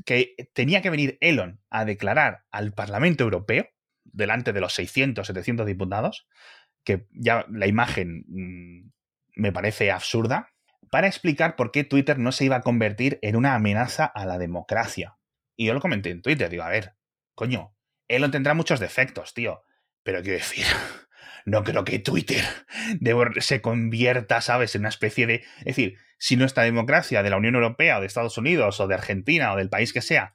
[0.05, 3.69] que tenía que venir Elon a declarar al Parlamento Europeo,
[4.03, 6.27] delante de los 600, 700 diputados,
[6.83, 8.91] que ya la imagen mm,
[9.35, 10.49] me parece absurda,
[10.91, 14.37] para explicar por qué Twitter no se iba a convertir en una amenaza a la
[14.37, 15.17] democracia.
[15.55, 16.95] Y yo lo comenté en Twitter, digo, a ver,
[17.35, 17.75] coño,
[18.07, 19.63] Elon tendrá muchos defectos, tío,
[20.03, 20.65] pero quiero decir,
[21.45, 22.43] no creo que Twitter
[23.39, 25.43] se convierta, ¿sabes?, en una especie de...
[25.59, 28.95] Es decir, si nuestra democracia de la Unión Europea o de Estados Unidos o de
[28.95, 30.33] Argentina o del país que sea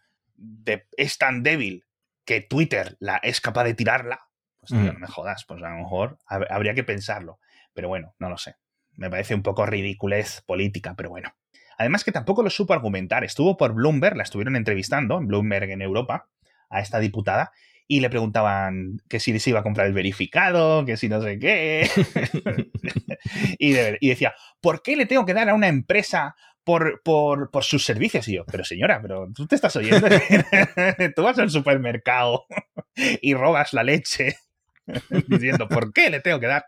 [0.97, 1.87] es tan débil
[2.25, 4.21] que Twitter la, es capaz de tirarla,
[4.61, 7.39] pues tío, no me jodas, pues a lo mejor habría que pensarlo.
[7.73, 8.57] Pero bueno, no lo sé.
[8.97, 11.33] Me parece un poco ridiculez política, pero bueno.
[11.79, 13.25] Además que tampoco lo supo argumentar.
[13.25, 16.29] Estuvo por Bloomberg, la estuvieron entrevistando, en Bloomberg en Europa,
[16.69, 17.53] a esta diputada,
[17.91, 21.39] y le preguntaban que si se iba a comprar el verificado, que si no sé
[21.39, 21.89] qué.
[23.59, 27.87] y, decía, ¿por qué le tengo que dar a una empresa por, por, por, sus
[27.87, 28.29] servicios?
[28.29, 30.07] Y yo, pero señora, pero tú te estás oyendo.
[31.17, 32.45] tú vas al supermercado
[33.23, 34.37] y robas la leche
[35.27, 36.67] diciendo, ¿por qué le tengo que dar?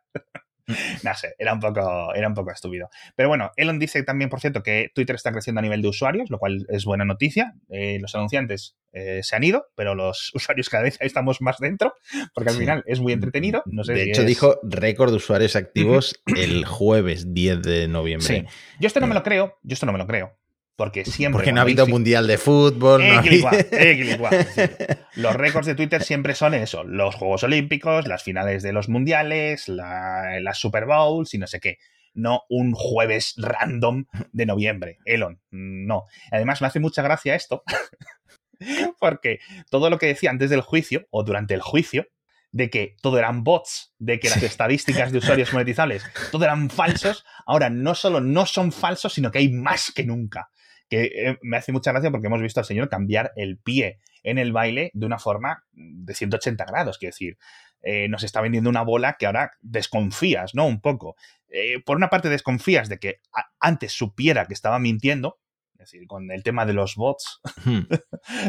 [1.02, 2.88] no sé, era un, poco, era un poco estúpido.
[3.14, 6.30] Pero bueno, Elon dice también, por cierto, que Twitter está creciendo a nivel de usuarios,
[6.30, 7.54] lo cual es buena noticia.
[7.68, 11.94] Eh, los anunciantes eh, se han ido, pero los usuarios cada vez estamos más dentro,
[12.34, 13.62] porque al final es muy entretenido.
[13.66, 18.26] No sé de hecho, dijo récord de usuarios activos el jueves 10 de noviembre.
[18.26, 18.44] Sí.
[18.80, 20.36] Yo esto no me lo creo, yo esto no me lo creo.
[20.80, 21.36] Porque siempre.
[21.36, 23.06] Porque no ha habido mundial de fútbol.
[23.06, 23.20] No
[25.16, 29.68] los récords de Twitter siempre son eso: los Juegos Olímpicos, las finales de los mundiales,
[29.68, 31.76] las Super Bowls y no sé qué.
[32.14, 35.00] no un jueves random de noviembre.
[35.04, 36.04] Elon, no.
[36.32, 37.62] Además, me hace mucha gracia esto,
[39.00, 42.06] porque todo lo que decía antes del juicio o durante el juicio,
[42.52, 47.24] de que todo eran bots, de que las estadísticas de usuarios monetizables, todo eran falsos,
[47.46, 50.50] ahora no solo no son falsos, sino que hay más que nunca.
[50.88, 54.38] Que eh, me hace mucha gracia porque hemos visto al señor cambiar el pie en
[54.38, 56.98] el baile de una forma de 180 grados.
[56.98, 57.38] Quiero decir,
[57.82, 60.66] eh, nos está vendiendo una bola que ahora desconfías, ¿no?
[60.66, 61.16] Un poco.
[61.48, 63.20] Eh, por una parte desconfías de que
[63.60, 65.38] antes supiera que estaba mintiendo,
[65.80, 67.80] es decir, con el tema de los bots, hmm.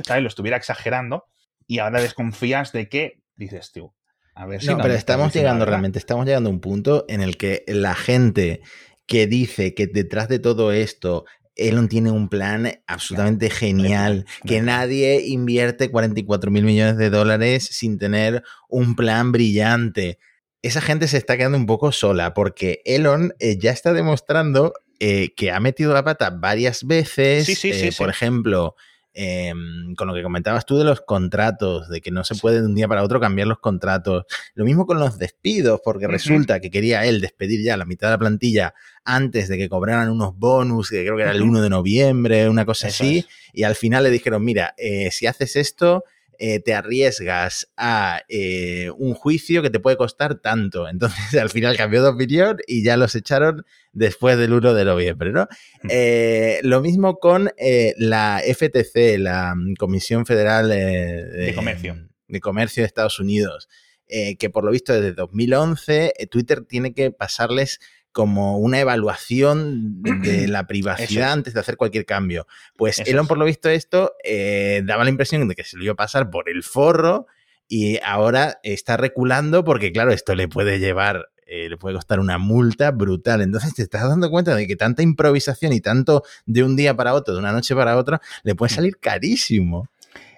[0.06, 0.22] ¿sabes?
[0.24, 1.26] Lo estuviera exagerando,
[1.66, 3.94] y ahora desconfías de que, dices tú,
[4.36, 4.68] a ver si...
[4.68, 8.62] No, pero estamos llegando realmente, estamos llegando a un punto en el que la gente
[9.06, 15.28] que dice que detrás de todo esto Elon tiene un plan absolutamente genial, que nadie
[15.28, 20.18] invierte 44 mil millones de dólares sin tener un plan brillante.
[20.62, 25.34] Esa gente se está quedando un poco sola porque Elon eh, ya está demostrando eh,
[25.36, 27.46] que ha metido la pata varias veces.
[27.46, 28.76] Sí, sí, eh, por ejemplo,
[29.14, 32.68] Em, con lo que comentabas tú de los contratos, de que no se puede de
[32.68, 34.24] un día para otro cambiar los contratos.
[34.54, 38.12] Lo mismo con los despidos, porque resulta que quería él despedir ya la mitad de
[38.14, 41.70] la plantilla antes de que cobraran unos bonus, que creo que era el 1 de
[41.70, 46.06] noviembre, una cosa así, y al final le dijeron, mira, eh, si haces esto,
[46.40, 50.88] eh, te arriesgas a eh, un juicio que te puede costar tanto.
[50.90, 55.32] Entonces, al final cambió de opinión y ya los echaron después del 1 de noviembre,
[55.32, 55.48] ¿no?
[55.84, 55.88] Mm.
[55.90, 57.52] Eh, lo mismo con
[57.98, 61.98] la FTC, la mm, Comisión Federal de, Comercio.
[62.28, 63.68] De Comercio de Estados Unidos,
[64.08, 67.80] que por lo visto desde 2011 Twitter tiene que pasarles
[68.12, 72.48] como una evaluación de la privacidad antes de hacer cualquier cambio.
[72.76, 75.94] Pues Elon, por lo visto, esto eh, daba la impresión de que se lo iba
[75.94, 77.28] a pasar por el forro
[77.68, 82.38] y ahora está reculando porque, claro, esto le puede llevar, eh, le puede costar una
[82.38, 83.42] multa brutal.
[83.42, 87.14] Entonces te estás dando cuenta de que tanta improvisación y tanto de un día para
[87.14, 88.76] otro, de una noche para otra, le puede mm.
[88.76, 89.88] salir carísimo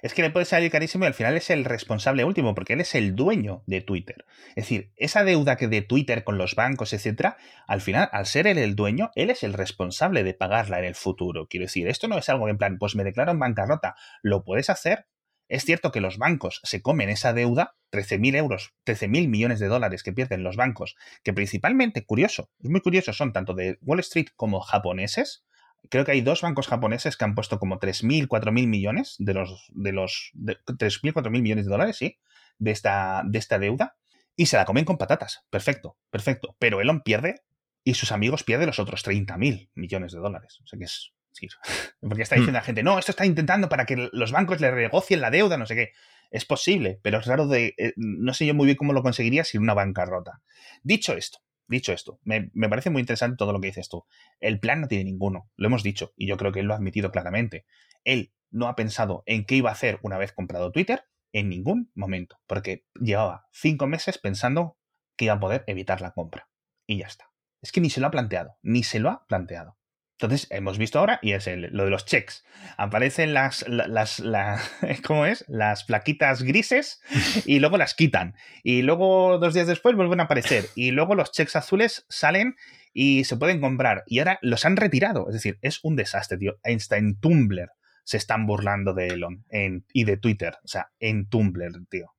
[0.03, 2.81] es que le puede salir carísimo y al final es el responsable último, porque él
[2.81, 4.25] es el dueño de Twitter.
[4.49, 7.37] Es decir, esa deuda que de Twitter con los bancos, etcétera,
[7.67, 10.95] al final, al ser él el dueño, él es el responsable de pagarla en el
[10.95, 11.47] futuro.
[11.47, 13.95] Quiero decir, esto no es algo en plan, pues me declaro en bancarrota.
[14.21, 15.07] Lo puedes hacer.
[15.47, 20.03] Es cierto que los bancos se comen esa deuda, 13.000 euros, 13.000 millones de dólares
[20.03, 24.27] que pierden los bancos, que principalmente, curioso, es muy curioso, son tanto de Wall Street
[24.35, 25.45] como japoneses,
[25.89, 29.67] creo que hay dos bancos japoneses que han puesto como 3.000, 4.000 millones de los,
[29.74, 32.19] de los, 3.000, 4.000 millones de dólares, sí,
[32.58, 33.96] de esta, de esta deuda,
[34.36, 35.46] y se la comen con patatas.
[35.50, 36.56] Perfecto, perfecto.
[36.60, 37.43] Pero Elon pierde
[37.84, 40.60] y sus amigos pierden los otros 30.000 millones de dólares.
[40.63, 41.48] O sea que es, sí,
[42.02, 42.62] porque está diciendo hmm.
[42.62, 45.65] la gente, no, esto está intentando para que los bancos le renegocien la deuda, no
[45.65, 45.91] sé qué.
[46.32, 49.43] Es posible, pero es raro de, eh, no sé yo muy bien cómo lo conseguiría
[49.43, 50.41] sin una bancarrota.
[50.82, 54.06] Dicho esto, Dicho esto, me, parece muy interesante todo lo que dices tú.
[54.39, 56.78] El plan no tiene ninguno, lo hemos dicho, y yo creo que él lo ha
[56.78, 57.65] admitido claramente.
[58.04, 61.91] Él no ha pensado en qué iba a hacer una vez comprado Twitter en ningún
[61.95, 64.78] momento, porque llevaba cinco meses pensando
[65.15, 66.49] que iba a poder evitar la compra.
[66.86, 67.32] Y ya está.
[67.62, 69.78] Es que ni se lo ha planteado, ni se lo ha planteado.
[70.23, 72.45] Entonces, hemos visto ahora, y es lo de los checks.
[72.77, 74.21] Aparecen las, las,
[75.05, 75.43] ¿cómo es?
[75.49, 77.01] Las plaquitas grises
[77.45, 78.36] y luego las quitan.
[78.63, 80.65] Y luego, dos días después, vuelven a aparecer.
[80.75, 82.55] Y luego los checks azules salen
[82.93, 84.03] y se pueden comprar.
[84.07, 85.27] Y ahora los han retirado.
[85.27, 86.57] Es decir, es un desastre, tío.
[86.63, 87.71] En Tumblr
[88.05, 89.43] se están burlando de Elon
[89.91, 90.55] y de Twitter.
[90.63, 92.13] O sea, en Tumblr, tío.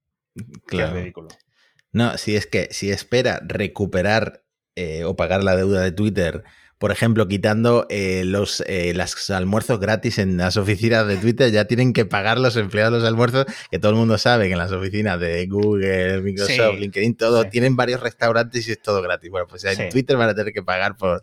[0.67, 0.93] Claro.
[0.93, 1.29] Qué ridículo.
[1.93, 4.45] No, si es que si espera recuperar
[4.77, 6.43] eh, o pagar la deuda de Twitter
[6.85, 11.65] por ejemplo, quitando eh, los, eh, los almuerzos gratis en las oficinas de Twitter, ya
[11.65, 14.71] tienen que pagar los empleados los almuerzos, que todo el mundo sabe que en las
[14.71, 19.31] oficinas de Google, Microsoft, LinkedIn, todo, tienen varios restaurantes y es todo gratis.
[19.31, 21.23] Bueno, pues en Twitter van a tener que pagar por,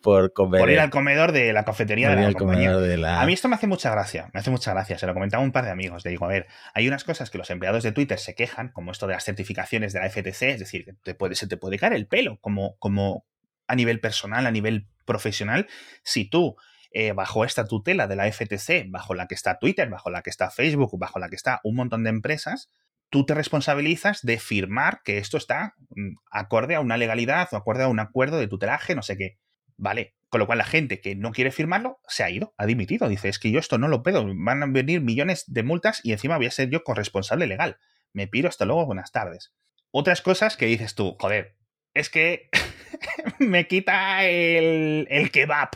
[0.00, 0.62] por comer.
[0.62, 3.20] Por ir al comedor de la cafetería de la compañía.
[3.20, 4.96] A mí esto me hace mucha gracia, me hace mucha gracia.
[4.96, 6.06] Se lo comentaba un par de amigos.
[6.06, 8.92] Le digo, a ver, hay unas cosas que los empleados de Twitter se quejan, como
[8.92, 11.78] esto de las certificaciones de la FTC, es decir, que te puede, se te puede
[11.78, 13.26] caer el pelo como, como
[13.66, 15.68] a nivel personal, a nivel profesional,
[16.02, 16.56] si tú
[16.94, 20.30] eh, bajo esta tutela de la FTC, bajo la que está Twitter, bajo la que
[20.30, 22.70] está Facebook, bajo la que está un montón de empresas,
[23.08, 27.84] tú te responsabilizas de firmar que esto está mm, acorde a una legalidad o acorde
[27.84, 29.38] a un acuerdo de tutelaje, no sé qué.
[29.78, 33.08] Vale, con lo cual la gente que no quiere firmarlo se ha ido, ha dimitido.
[33.08, 36.12] Dice, es que yo esto no lo puedo, van a venir millones de multas y
[36.12, 37.78] encima voy a ser yo corresponsable legal.
[38.12, 39.54] Me piro, hasta luego, buenas tardes.
[39.90, 41.56] Otras cosas que dices tú, joder,
[41.94, 42.48] es que
[43.38, 45.70] me quita el, kebab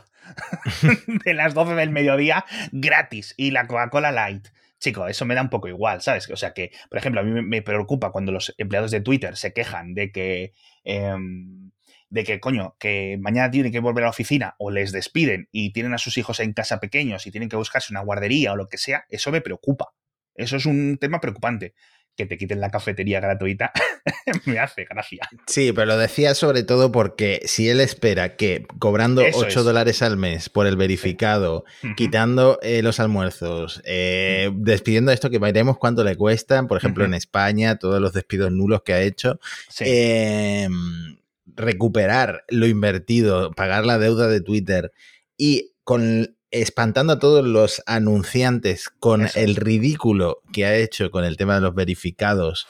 [1.25, 4.49] de las 12 del mediodía gratis y la Coca-Cola Light.
[4.79, 6.29] Chico, eso me da un poco igual, ¿sabes?
[6.31, 9.53] O sea que, por ejemplo, a mí me preocupa cuando los empleados de Twitter se
[9.53, 10.53] quejan de que
[10.85, 11.71] em,
[12.09, 15.73] de que, coño, que mañana tienen que volver a la oficina o les despiden y
[15.73, 18.69] tienen a sus hijos en casa pequeños y tienen que buscarse una guardería o lo
[18.69, 19.93] que sea, eso me preocupa.
[20.35, 21.75] Eso es un tema preocupante
[22.17, 23.73] que te quiten la cafetería gratuita
[24.47, 25.29] me hace gracia.
[25.47, 30.17] Sí, pero lo decía sobre todo porque si él espera que cobrando 8 dólares al
[30.17, 31.65] mes por el verificado,
[31.97, 37.15] quitando eh, los almuerzos, eh, despidiendo esto que veremos cuánto le cuestan, por ejemplo en
[37.15, 39.39] España, todos los despidos nulos que ha hecho,
[39.81, 41.19] em,
[41.55, 44.93] recuperar lo invertido, pagar la deuda de Twitter
[45.37, 51.37] y con espantando a todos los anunciantes con el ridículo que ha hecho con el
[51.37, 52.66] tema de los verificados.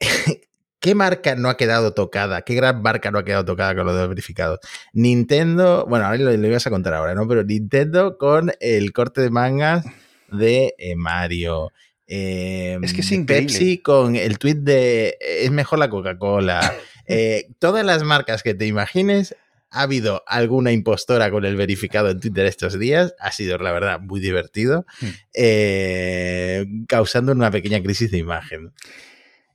[0.80, 2.42] ¿Qué marca no ha quedado tocada?
[2.42, 4.60] ¿Qué gran marca no ha quedado tocada con los verificados?
[4.92, 7.26] Nintendo, bueno, ahora lo, ibas a contar ahora, ¿no?
[7.26, 9.86] Pero Nintendo con el corte de mangas
[10.30, 11.72] de eh, Mario.
[12.06, 16.60] es que es em, Pepsi con el tweet de es mejor la Coca-Cola.
[17.06, 19.36] Eh, todas las marcas que te imagines
[19.74, 23.14] ha habido alguna impostora con el verificado en Twitter estos días.
[23.18, 25.08] Ha sido, la verdad, muy divertido, hmm.
[25.34, 28.72] eh, causando una pequeña crisis de imagen.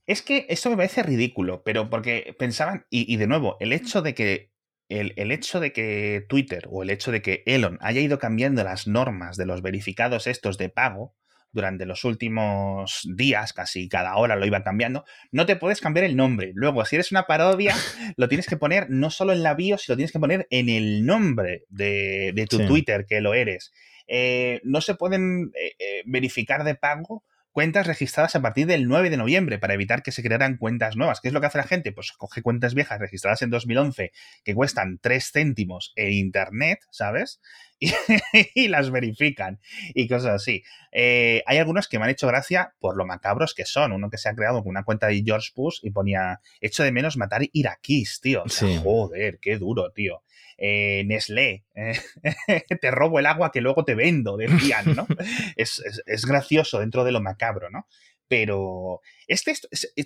[0.05, 4.13] Es que esto me parece ridículo, pero porque pensaban, y, de nuevo, el hecho de
[4.13, 4.51] que
[4.89, 8.63] el, el, hecho de que Twitter o el hecho de que Elon haya ido cambiando
[8.63, 11.15] las normas de los verificados estos de pago,
[11.51, 16.15] durante los últimos días, casi cada hora lo iba cambiando, no te puedes cambiar el
[16.15, 16.51] nombre.
[16.53, 17.75] Luego, si eres una parodia,
[18.17, 20.69] lo tienes que poner no solo en la bio, sino lo tienes que poner en
[20.69, 23.71] el nombre de, tu Twitter que lo eres.
[24.07, 27.23] Eh, no se pueden eh, eh, verificar de pago
[27.59, 31.19] cuentas registradas a partir del 9 de noviembre para evitar que se crearan cuentas nuevas.
[31.19, 31.91] ¿Qué es lo que hace la gente?
[31.91, 34.13] Pues coge cuentas viejas registradas en 2011
[34.45, 37.41] que cuestan 3 céntimos en Internet, ¿sabes?
[38.55, 39.59] Y, las verifican
[39.93, 40.63] y cosas así.
[40.93, 43.91] Eh, hay algunos que me han hecho gracia por lo macabros que son.
[43.91, 46.93] Uno que se ha creado con una cuenta de George Bush y ponía, hecho de
[46.93, 48.45] menos matar iraquíes, tío.
[48.83, 50.23] Joder, qué duro, tío.
[50.61, 51.97] Eh, Nestlé, eh,
[52.81, 55.07] te robo el agua que luego te vendo, decían, ¿no?
[55.55, 55.81] es,
[56.27, 57.87] gracioso dentro de lo macabro, ¿no?
[58.27, 59.53] Pero este,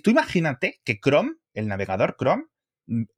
[0.00, 2.44] tú imagínate que Chrome, el navegador Chrome,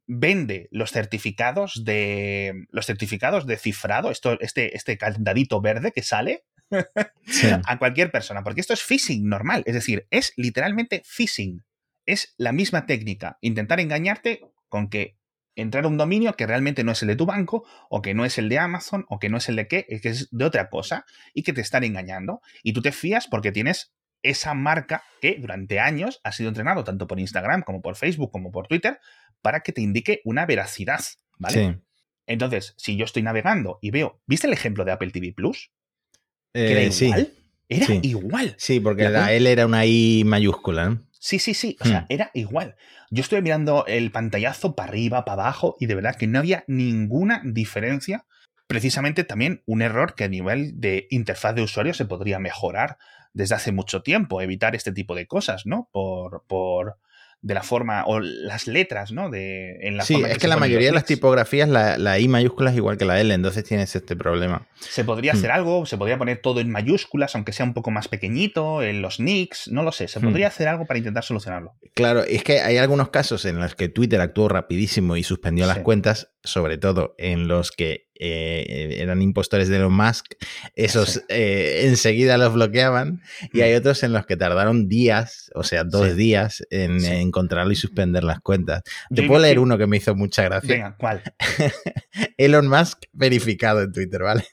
[0.07, 6.45] vende los certificados de los certificados de cifrado, esto, este, este candadito verde que sale
[7.67, 11.63] a cualquier persona, porque esto es phishing normal, es decir, es literalmente phishing.
[12.07, 15.17] Es la misma técnica, intentar engañarte con que
[15.57, 18.23] entrar a un dominio que realmente no es el de tu banco, o que no
[18.23, 20.69] es el de Amazon, o que no es el de qué, que es de otra
[20.69, 22.41] cosa, y que te están engañando.
[22.63, 23.93] Y tú te fías porque tienes
[24.23, 28.51] esa marca que durante años ha sido entrenado tanto por Instagram como por Facebook como
[28.51, 28.99] por Twitter
[29.41, 31.01] para que te indique una veracidad,
[31.37, 31.81] ¿vale?
[32.25, 35.71] Entonces, si yo estoy navegando y veo, ¿viste el ejemplo de Apple TV Plus?
[36.53, 37.33] era eh, igual.
[37.69, 38.55] Era igual.
[38.57, 41.01] Sí, porque la, L era una I mayúscula.
[41.27, 41.75] Sí, sí, sí.
[41.81, 42.05] O sea, hmm.
[42.07, 42.77] era igual.
[43.11, 46.63] Yo estuve mirando el pantallazo para arriba, para abajo, y de verdad que no había
[46.67, 48.23] ninguna diferencia.
[48.65, 52.97] Precisamente también un error que a nivel de interfaz de usuario se podría mejorar
[53.33, 55.89] desde hace mucho tiempo, evitar este tipo de cosas, ¿no?
[55.91, 56.95] Por, por,
[57.41, 59.29] de la forma, o las letras, ¿no?
[59.29, 62.77] De, en la sí, es que, la mayoría de las tipografías, la, I mayúscula es
[62.77, 64.67] igual que la L, entonces tienes este problema.
[64.79, 65.55] Se podría hacer hmm.
[65.55, 69.19] algo, se podría poner todo en mayúsculas, aunque sea un poco más pequeñito, en los
[69.19, 70.23] nicks, no lo sé, se hmm.
[70.23, 71.75] podría hacer algo para intentar solucionarlo.
[71.93, 75.79] Claro, es que hay algunos casos en los que Twitter actuó rapidísimo y suspendió las
[75.79, 80.25] cuentas, sobre todo en los que eh, eran impostores de Elon Musk,
[80.75, 83.21] esos eh, enseguida los bloqueaban
[83.53, 83.77] y hay mm.
[83.77, 88.39] otros en los que tardaron días, o sea, dos días en encontrarlo y suspender las
[88.39, 88.83] cuentas.
[89.13, 90.75] Te puedo leer uno que me hizo mucha gracia.
[90.75, 91.23] Venga, ¿cuál?
[92.37, 94.45] Elon Musk verificado en Twitter, ¿vale?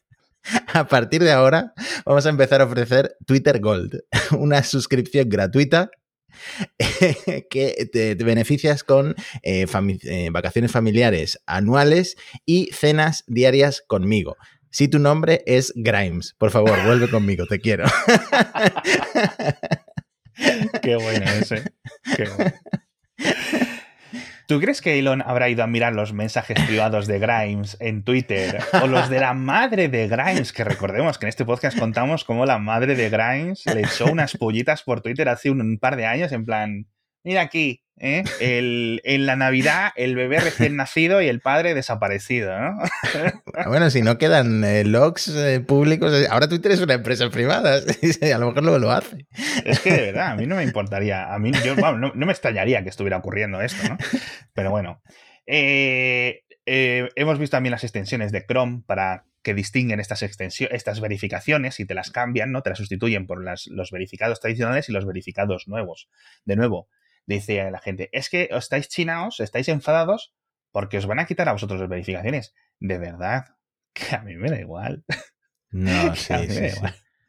[0.73, 1.73] A partir de ahora
[2.05, 4.01] vamos a empezar a ofrecer Twitter Gold,
[4.39, 5.91] una suscripción gratuita
[7.51, 9.67] que te, beneficias con eh,
[10.03, 12.17] eh, vacaciones familiares anuales
[12.47, 14.37] y cenas diarias conmigo.
[14.71, 17.85] Si tu nombre es Grimes, por favor, vuelve conmigo, te quiero.
[20.83, 21.63] Qué bueno ese.
[22.17, 22.53] Qué bueno.
[24.47, 28.59] ¿Tú crees que Elon habrá ido a mirar los mensajes privados de Grimes en Twitter?
[28.83, 32.45] O los de la madre de Grimes, que recordemos que en este podcast contamos cómo
[32.45, 36.31] la madre de Grimes le echó unas pollitas por Twitter hace un par de años
[36.33, 36.87] en plan,
[37.25, 38.23] mira aquí, ¿eh?
[38.41, 42.79] en la Navidad el bebé recién nacido y el padre desaparecido, ¿no?
[43.67, 47.77] bueno, si no quedan eh, logs eh, públicos, ahora Twitter es una empresa privada,
[48.35, 49.27] a lo mejor luego lo hace.
[49.65, 52.83] Es que de verdad, a mí no me importaría, a mí yo, no, me extrañaría
[52.83, 53.97] que estuviera ocurriendo esto, ¿no?
[54.53, 55.03] Pero bueno.
[55.47, 61.85] hemos visto también las extensiones de Chrome para que distinguen estas extensiones, estas verificaciones y
[61.85, 62.63] te las cambian, ¿no?
[62.63, 66.09] Te las sustituyen por las, los verificados tradicionales y los verificados nuevos.
[66.47, 66.89] De nuevo,
[67.27, 70.35] dice la gente, es que estáis chinaos, estáis enfadados
[70.73, 72.55] porque os van a quitar a vosotros las verificaciones.
[72.81, 73.45] De verdad,
[73.93, 75.05] que a mí me da igual.
[75.71, 76.81] No, sí, sí, sí.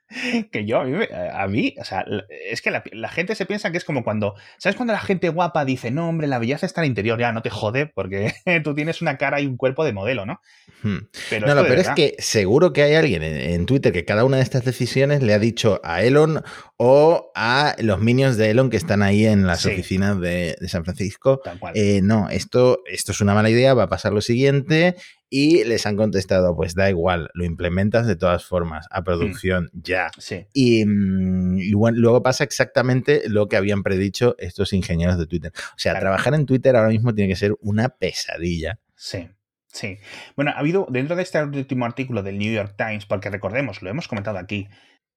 [0.51, 2.06] que yo, a mí, o sea,
[2.49, 5.66] es que la, gente se piensa que es como cuando, ¿sabes cuando la gente guapa
[5.66, 7.20] dice, no, hombre, la belleza está en el interior?
[7.20, 8.34] Ya, no te jode, porque
[8.64, 10.41] tú tienes una cara y un cuerpo de modelo, ¿no?
[10.84, 11.08] Hmm.
[11.30, 14.38] Pero no, no, pero es que seguro que hay alguien en, Twitter que cada una
[14.38, 16.43] de estas decisiones le ha dicho a Elon
[16.78, 21.41] o a los minions de Elon que están ahí en las oficinas de, San Francisco.
[21.74, 24.95] Eh, no, esto, esto es una mala idea, va a pasar lo siguiente
[25.38, 29.81] y les han contestado, pues da igual, lo implementas de todas formas a producción mm.
[29.81, 30.09] ya.
[30.53, 35.51] Y, mm, luego pasa exactamente lo que habían predicho estos ingenieros de Twitter.
[35.57, 38.79] O sea, trabajar en Twitter ahora mismo tiene que ser una pesadilla.
[38.95, 39.27] Sí.
[39.67, 39.97] Sí.
[40.38, 43.89] Bueno, ha habido dentro de este último artículo del New York Times, porque recordemos, lo
[43.89, 44.69] hemos comentado aquí,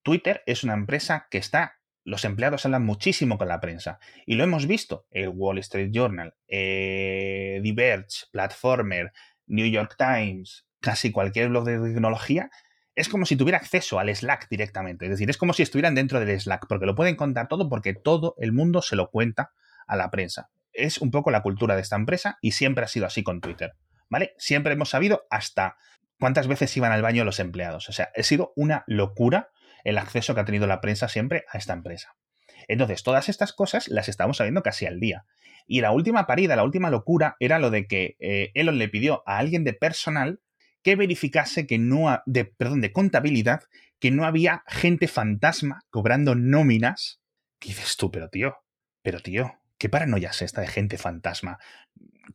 [0.03, 4.01] Twitter es una empresa que está los empleados hablan muchísimo con la prensa.
[4.27, 5.07] Y lo hemos visto.
[5.11, 9.13] El Wall Street Journal, eh, Diverge, Platformer,
[9.49, 12.51] New York Times, casi cualquier blog de tecnología,
[12.95, 15.07] es como si tuviera acceso al Slack directamente.
[15.07, 17.95] Es decir, es como si estuvieran dentro del Slack, porque lo pueden contar todo porque
[17.95, 19.53] todo el mundo se lo cuenta
[19.87, 20.51] a la prensa.
[20.73, 23.75] Es un poco la cultura de esta empresa y siempre ha sido así con Twitter.
[24.11, 24.35] ¿Vale?
[24.39, 25.77] Siempre hemos sabido hasta
[26.19, 27.89] cuántas veces iban al baño los empleados.
[27.89, 29.51] O sea, ha sido una locura
[29.85, 32.17] el acceso que ha tenido la prensa siempre a esta empresa.
[32.69, 35.25] Entonces, todas estas cosas las estamos sabiendo casi al día.
[35.67, 39.23] Y la última parida, la última locura, era lo de que eh, Elon le pidió
[39.27, 40.41] a alguien de personal
[40.83, 43.65] que verificase que no, de, perdón, de contabilidad,
[43.99, 47.21] que no había gente fantasma cobrando nóminas.
[47.59, 48.57] ¿Qué dices tú, pero tío?
[49.03, 51.59] Pero tío, ¿qué paranoia es esta de gente fantasma?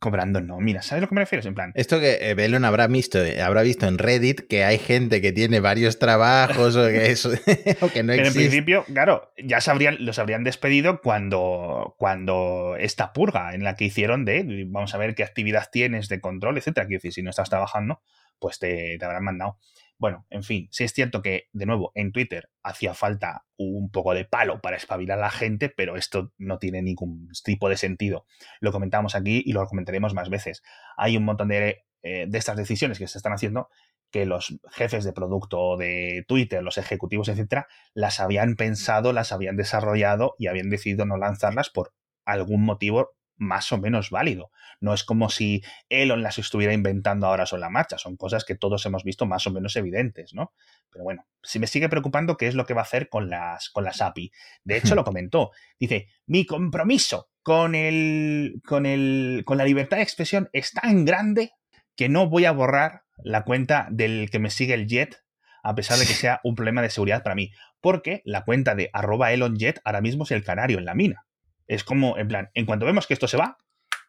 [0.00, 0.58] Cobrando no.
[0.58, 1.46] Mira, ¿sabes lo que me refiero?
[1.46, 1.72] En plan.
[1.74, 5.32] Esto que eh, Belon habrá visto, eh, habrá visto en Reddit que hay gente que
[5.32, 7.30] tiene varios trabajos o que eso
[7.92, 9.58] que no Pero en principio, claro, ya
[9.98, 15.14] los habrían despedido cuando, cuando esta purga en la que hicieron de vamos a ver
[15.14, 16.86] qué actividad tienes de control, etcétera.
[16.86, 18.00] Quiero decir, si no estás trabajando,
[18.38, 19.58] pues te, te habrán mandado.
[19.98, 24.12] Bueno, en fin, sí es cierto que, de nuevo, en Twitter hacía falta un poco
[24.12, 28.26] de palo para espabilar a la gente, pero esto no tiene ningún tipo de sentido.
[28.60, 30.62] Lo comentamos aquí y lo comentaremos más veces.
[30.96, 33.68] Hay un montón de, eh, de estas decisiones que se están haciendo
[34.10, 39.56] que los jefes de producto de Twitter, los ejecutivos, etcétera, las habían pensado, las habían
[39.56, 41.92] desarrollado y habían decidido no lanzarlas por
[42.24, 44.50] algún motivo más o menos válido.
[44.80, 48.54] No es como si Elon las estuviera inventando ahora sobre la marcha, son cosas que
[48.54, 50.52] todos hemos visto más o menos evidentes, ¿no?
[50.90, 53.70] Pero bueno, si me sigue preocupando qué es lo que va a hacer con las,
[53.70, 54.32] con las API.
[54.62, 55.50] De hecho, lo comentó.
[55.78, 61.52] Dice, mi compromiso con, el, con, el, con la libertad de expresión es tan grande
[61.96, 65.24] que no voy a borrar la cuenta del que me sigue el Jet
[65.64, 68.90] a pesar de que sea un problema de seguridad para mí, porque la cuenta de
[68.92, 71.23] arroba ElonJet ahora mismo es el canario en la mina.
[71.66, 73.58] Es como, en plan, en cuanto vemos que esto se va,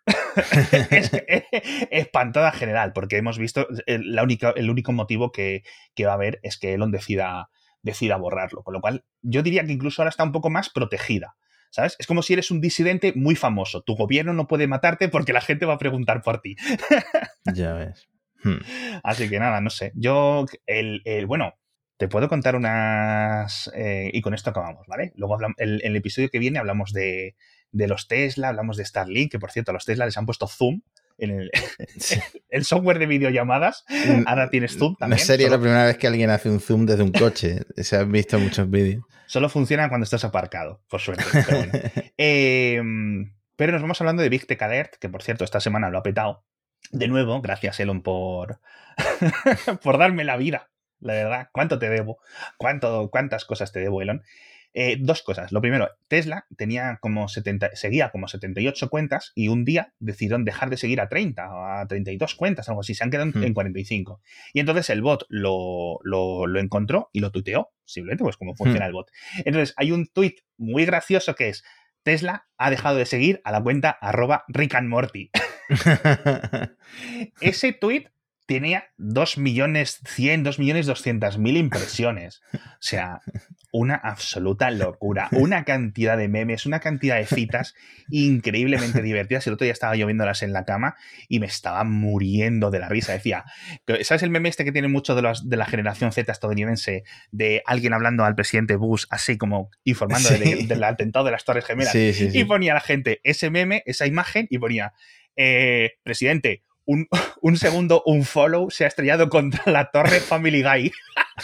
[0.91, 1.12] es,
[1.91, 5.64] espantada general, porque hemos visto el, la única, el único motivo que,
[6.03, 7.49] va a haber es que Elon decida,
[7.82, 8.64] decida borrarlo.
[8.64, 11.36] Con lo cual, yo diría que incluso ahora está un poco más protegida.
[11.72, 11.97] ¿Sabes?
[11.99, 13.82] Es como si eres un disidente muy famoso.
[13.82, 16.56] Tu gobierno no puede matarte porque la gente va a preguntar por ti.
[17.53, 18.08] ya ves.
[18.43, 18.60] Hmm.
[19.03, 19.91] Así que nada, no sé.
[19.95, 21.56] Yo, el, bueno,
[21.98, 23.72] te puedo contar unas...
[23.74, 25.14] Eh, y con esto acabamos, ¿vale?
[25.16, 27.36] Luego hablamos, el, el, episodio que viene hablamos de,
[27.72, 30.48] de, los Tesla, hablamos de Starlink, que por cierto a los Tesla les han puesto
[30.48, 30.82] Zoom
[31.18, 31.52] en el,
[32.50, 33.86] el software de videollamadas.
[34.26, 35.20] Ahora tienes Zoom también.
[35.20, 37.62] No sería la primera vez que alguien hace un Zoom desde un coche.
[37.78, 39.04] Se han visto muchos vídeos.
[39.28, 41.24] Solo funciona cuando estás aparcado, por suerte.
[41.48, 41.72] Pero,
[42.18, 45.98] em, pero nos vamos hablando de Big Tech Alert, que por cierto esta semana lo
[45.98, 46.43] ha petado.
[46.91, 48.60] De nuevo, gracias Elon por,
[49.82, 50.70] por darme la vida
[51.00, 51.50] la verdad.
[51.52, 52.20] ¿Cuánto te debo?
[52.58, 54.24] ¿Cuánto, ¿Cuántas cosas te debo, Elon?
[54.78, 55.54] Eh, dos cosas.
[55.54, 60.70] Lo primero, Tesla tenía como 70, seguía como 78 cuentas y un día decidieron dejar
[60.70, 62.93] de seguir a 30, a 32 cuentas, algo así.
[62.93, 64.22] Se han quedado en 45.
[64.54, 68.91] Y entonces el bot lo, lo, encontró y lo tuiteó, simplemente, pues cómo funciona el
[68.91, 69.10] bot.
[69.46, 71.64] Entonces hay un tuit muy gracioso que es
[72.04, 75.32] Tesla ha dejado de seguir a la cuenta arroba Rick and Morty.
[77.39, 78.10] Ese tuit
[78.46, 82.41] tenía 2 millones 100, 2 millones 200 mil impresiones.
[82.54, 83.22] O sea,
[83.72, 85.28] una absoluta locura.
[85.32, 87.76] Una cantidad de memes, una cantidad de citas
[88.10, 89.48] increíblemente divertidas.
[89.48, 90.96] El otro día estaba lloviéndolas en la cama
[91.28, 93.14] y me estaba muriendo de la risa.
[93.14, 93.43] Decía,
[94.04, 97.04] ¿sabes el meme este que tiene mucho de, los, de la generación Z estadounidense?
[97.32, 101.96] De alguien hablando al presidente Bush, así como informando del atentado de las Torres Gemelas.
[101.96, 104.93] y ponía a la gente ese meme, esa imagen, y ponía,
[105.36, 106.64] eh, presidente,
[107.41, 110.91] un, segundo, un follow se ha estrellado contra la torre Family Guy.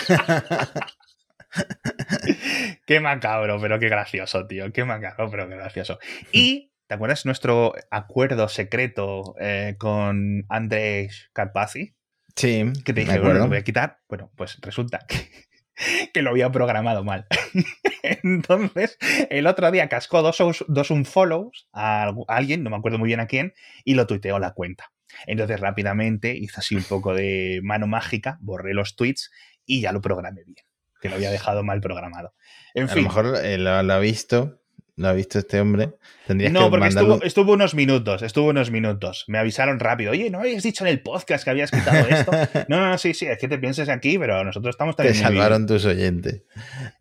[2.86, 4.72] qué macabro, pero qué gracioso, tío.
[4.72, 6.00] Qué macabro, pero qué gracioso.
[6.32, 11.96] Y ¿Te acuerdas nuestro acuerdo secreto eh, con Andrés Carpazzi?
[12.36, 12.66] Sí.
[12.84, 14.00] Que te dije, bueno, lo voy a quitar.
[14.10, 15.30] Bueno, pues resulta que,
[16.22, 17.28] lo había programado mal.
[18.04, 18.98] Entonces,
[19.30, 23.28] el otro día cascó dos, dos unfollows a alguien, no me acuerdo muy bien a
[23.28, 23.54] quién,
[23.86, 24.92] y lo tuiteó la cuenta.
[25.28, 29.32] Entonces, rápidamente hice así un poco de mano mágica, borré los tweets
[29.66, 30.66] y ya lo programé bien,
[31.02, 32.34] que lo había dejado mal programado.
[32.74, 34.62] En a lo mejor eh, lo ha visto
[35.02, 35.96] ¿Lo ha visto este hombre?
[36.28, 36.90] Tendrías no, porque
[37.24, 39.26] estuvo, unos minutos, estuvo unos minutos.
[39.28, 42.32] Me avisaron rápido, oye, ¿no habías dicho en el podcast que habías quitado esto?
[42.68, 45.16] no, no, no, sí, sí, es que te pienses aquí, pero nosotros estamos también.
[45.16, 46.44] Te salvaron tus oyentes.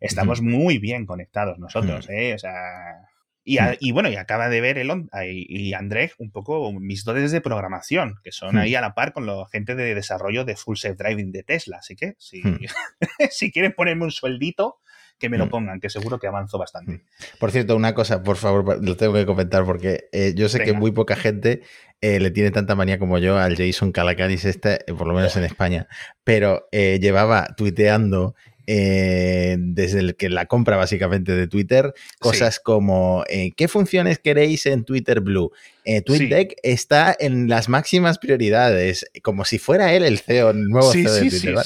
[0.01, 2.35] Estamos muy bien conectados nosotros, ¿eh?
[2.35, 3.10] O sea.
[3.43, 8.17] Y, bueno, y acaba de ver Elon y André un poco mis dotes de programación,
[8.23, 11.33] que son ahí a la par con la gente de desarrollo de Full Self Driving
[11.33, 11.79] de Tesla.
[11.79, 12.43] Así que si,
[13.31, 14.81] si quieren ponerme un sueldito,
[15.21, 15.51] que me lo mm.
[15.51, 16.93] pongan, que seguro que avanzo bastante.
[16.93, 17.01] Mm.
[17.39, 20.73] Por cierto, una cosa, por favor, lo tengo que comentar porque eh, yo sé que
[20.73, 21.63] muy poca gente
[22.01, 25.37] eh, le tiene tanta manía como yo al Jason Calacanis este, eh, por lo menos
[25.37, 25.87] en España,
[26.25, 28.35] pero llevaba tuiteando
[28.73, 34.65] eh, desde el que la compra básicamente de Twitter, cosas como eh, ¿qué funciones queréis
[34.67, 35.51] en Twitter Blue?
[35.85, 40.93] Eh, TweetDeck está en las máximas prioridades, como si fuera él el CEO, el nuevo
[40.93, 41.57] CEO de Twitter.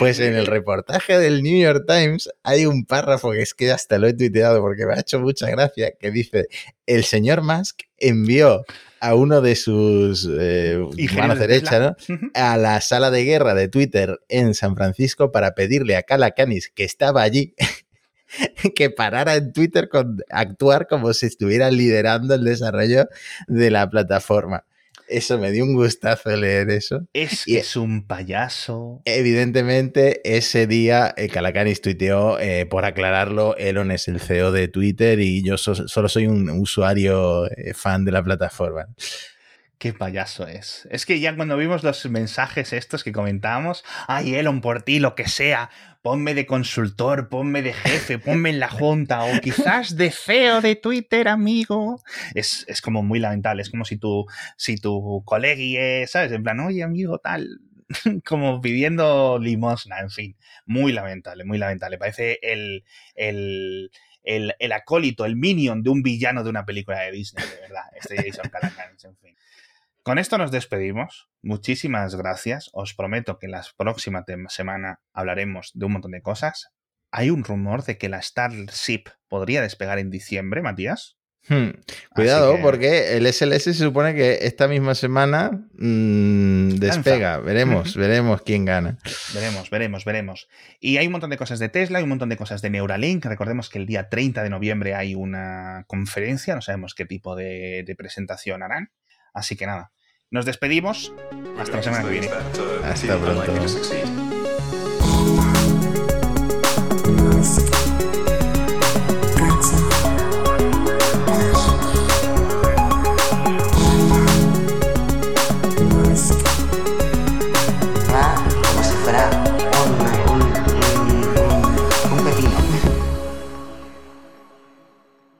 [0.00, 3.98] pues en el reportaje del New York Times hay un párrafo que es que hasta
[3.98, 6.48] lo he tuiteado porque me ha hecho mucha gracia, que dice,
[6.86, 8.64] el señor Musk envió
[9.00, 10.78] a uno de sus eh,
[11.16, 11.96] manos derechas
[12.34, 16.84] a la sala de guerra de Twitter en San Francisco para pedirle a Calacanis, que
[16.84, 17.54] estaba allí,
[18.74, 23.08] que parara en Twitter con actuar como si estuviera liderando el desarrollo
[23.46, 24.64] de la plataforma.
[25.08, 27.06] Eso me dio un gustazo leer eso.
[27.12, 29.02] Es que es un payaso.
[29.04, 35.20] Evidentemente, ese día eh, Calacanis tuiteó, eh, por aclararlo, Elon es el CEO de Twitter
[35.20, 38.86] y yo solo soy un usuario eh, fan de la plataforma.
[39.78, 40.88] Qué payaso es.
[40.90, 45.14] Es que ya cuando vimos los mensajes estos que comentábamos, ay, Elon, por ti, lo
[45.14, 45.70] que sea,
[46.02, 50.74] ponme de consultor, ponme de jefe, ponme en la junta, o quizás de CEO de
[50.74, 52.02] Twitter, amigo.
[52.34, 54.26] Es, como muy lamentable, es como si tu,
[54.56, 55.76] si tu colegui,
[56.08, 56.32] ¿sabes?
[56.32, 57.60] En plan, oye, amigo, tal,
[58.24, 60.36] como pidiendo limosna, en fin.
[60.66, 61.98] Muy lamentable, muy lamentable.
[61.98, 63.92] Parece el, el,
[64.24, 68.16] el, acólito, el minion de un villano de una película de Disney, de verdad, este
[68.16, 69.36] Jason Calacanis, en fin.
[70.08, 71.28] Con esto nos despedimos.
[71.42, 72.70] Muchísimas gracias.
[72.72, 76.70] Os prometo que la próxima semana hablaremos de un montón de cosas.
[77.10, 81.18] Hay un rumor de que la Starship podría despegar en diciembre, Matías.
[81.46, 81.72] Hmm.
[82.14, 87.36] Cuidado, porque el SLS se supone que esta misma semana mm, despega.
[87.40, 88.96] Veremos, veremos quién gana.
[89.34, 90.48] Veremos, veremos, veremos.
[90.80, 93.26] Y hay un montón de cosas de Tesla, hay un montón de cosas de Neuralink.
[93.26, 97.94] Recordemos que el día 30 de noviembre hay una conferencia, no sabemos qué tipo de
[97.98, 98.90] presentación harán.
[99.34, 99.92] Así que nada,
[100.30, 101.12] nos despedimos.
[101.58, 102.30] Hasta la semana que viene.
[102.84, 104.37] Hasta pronto.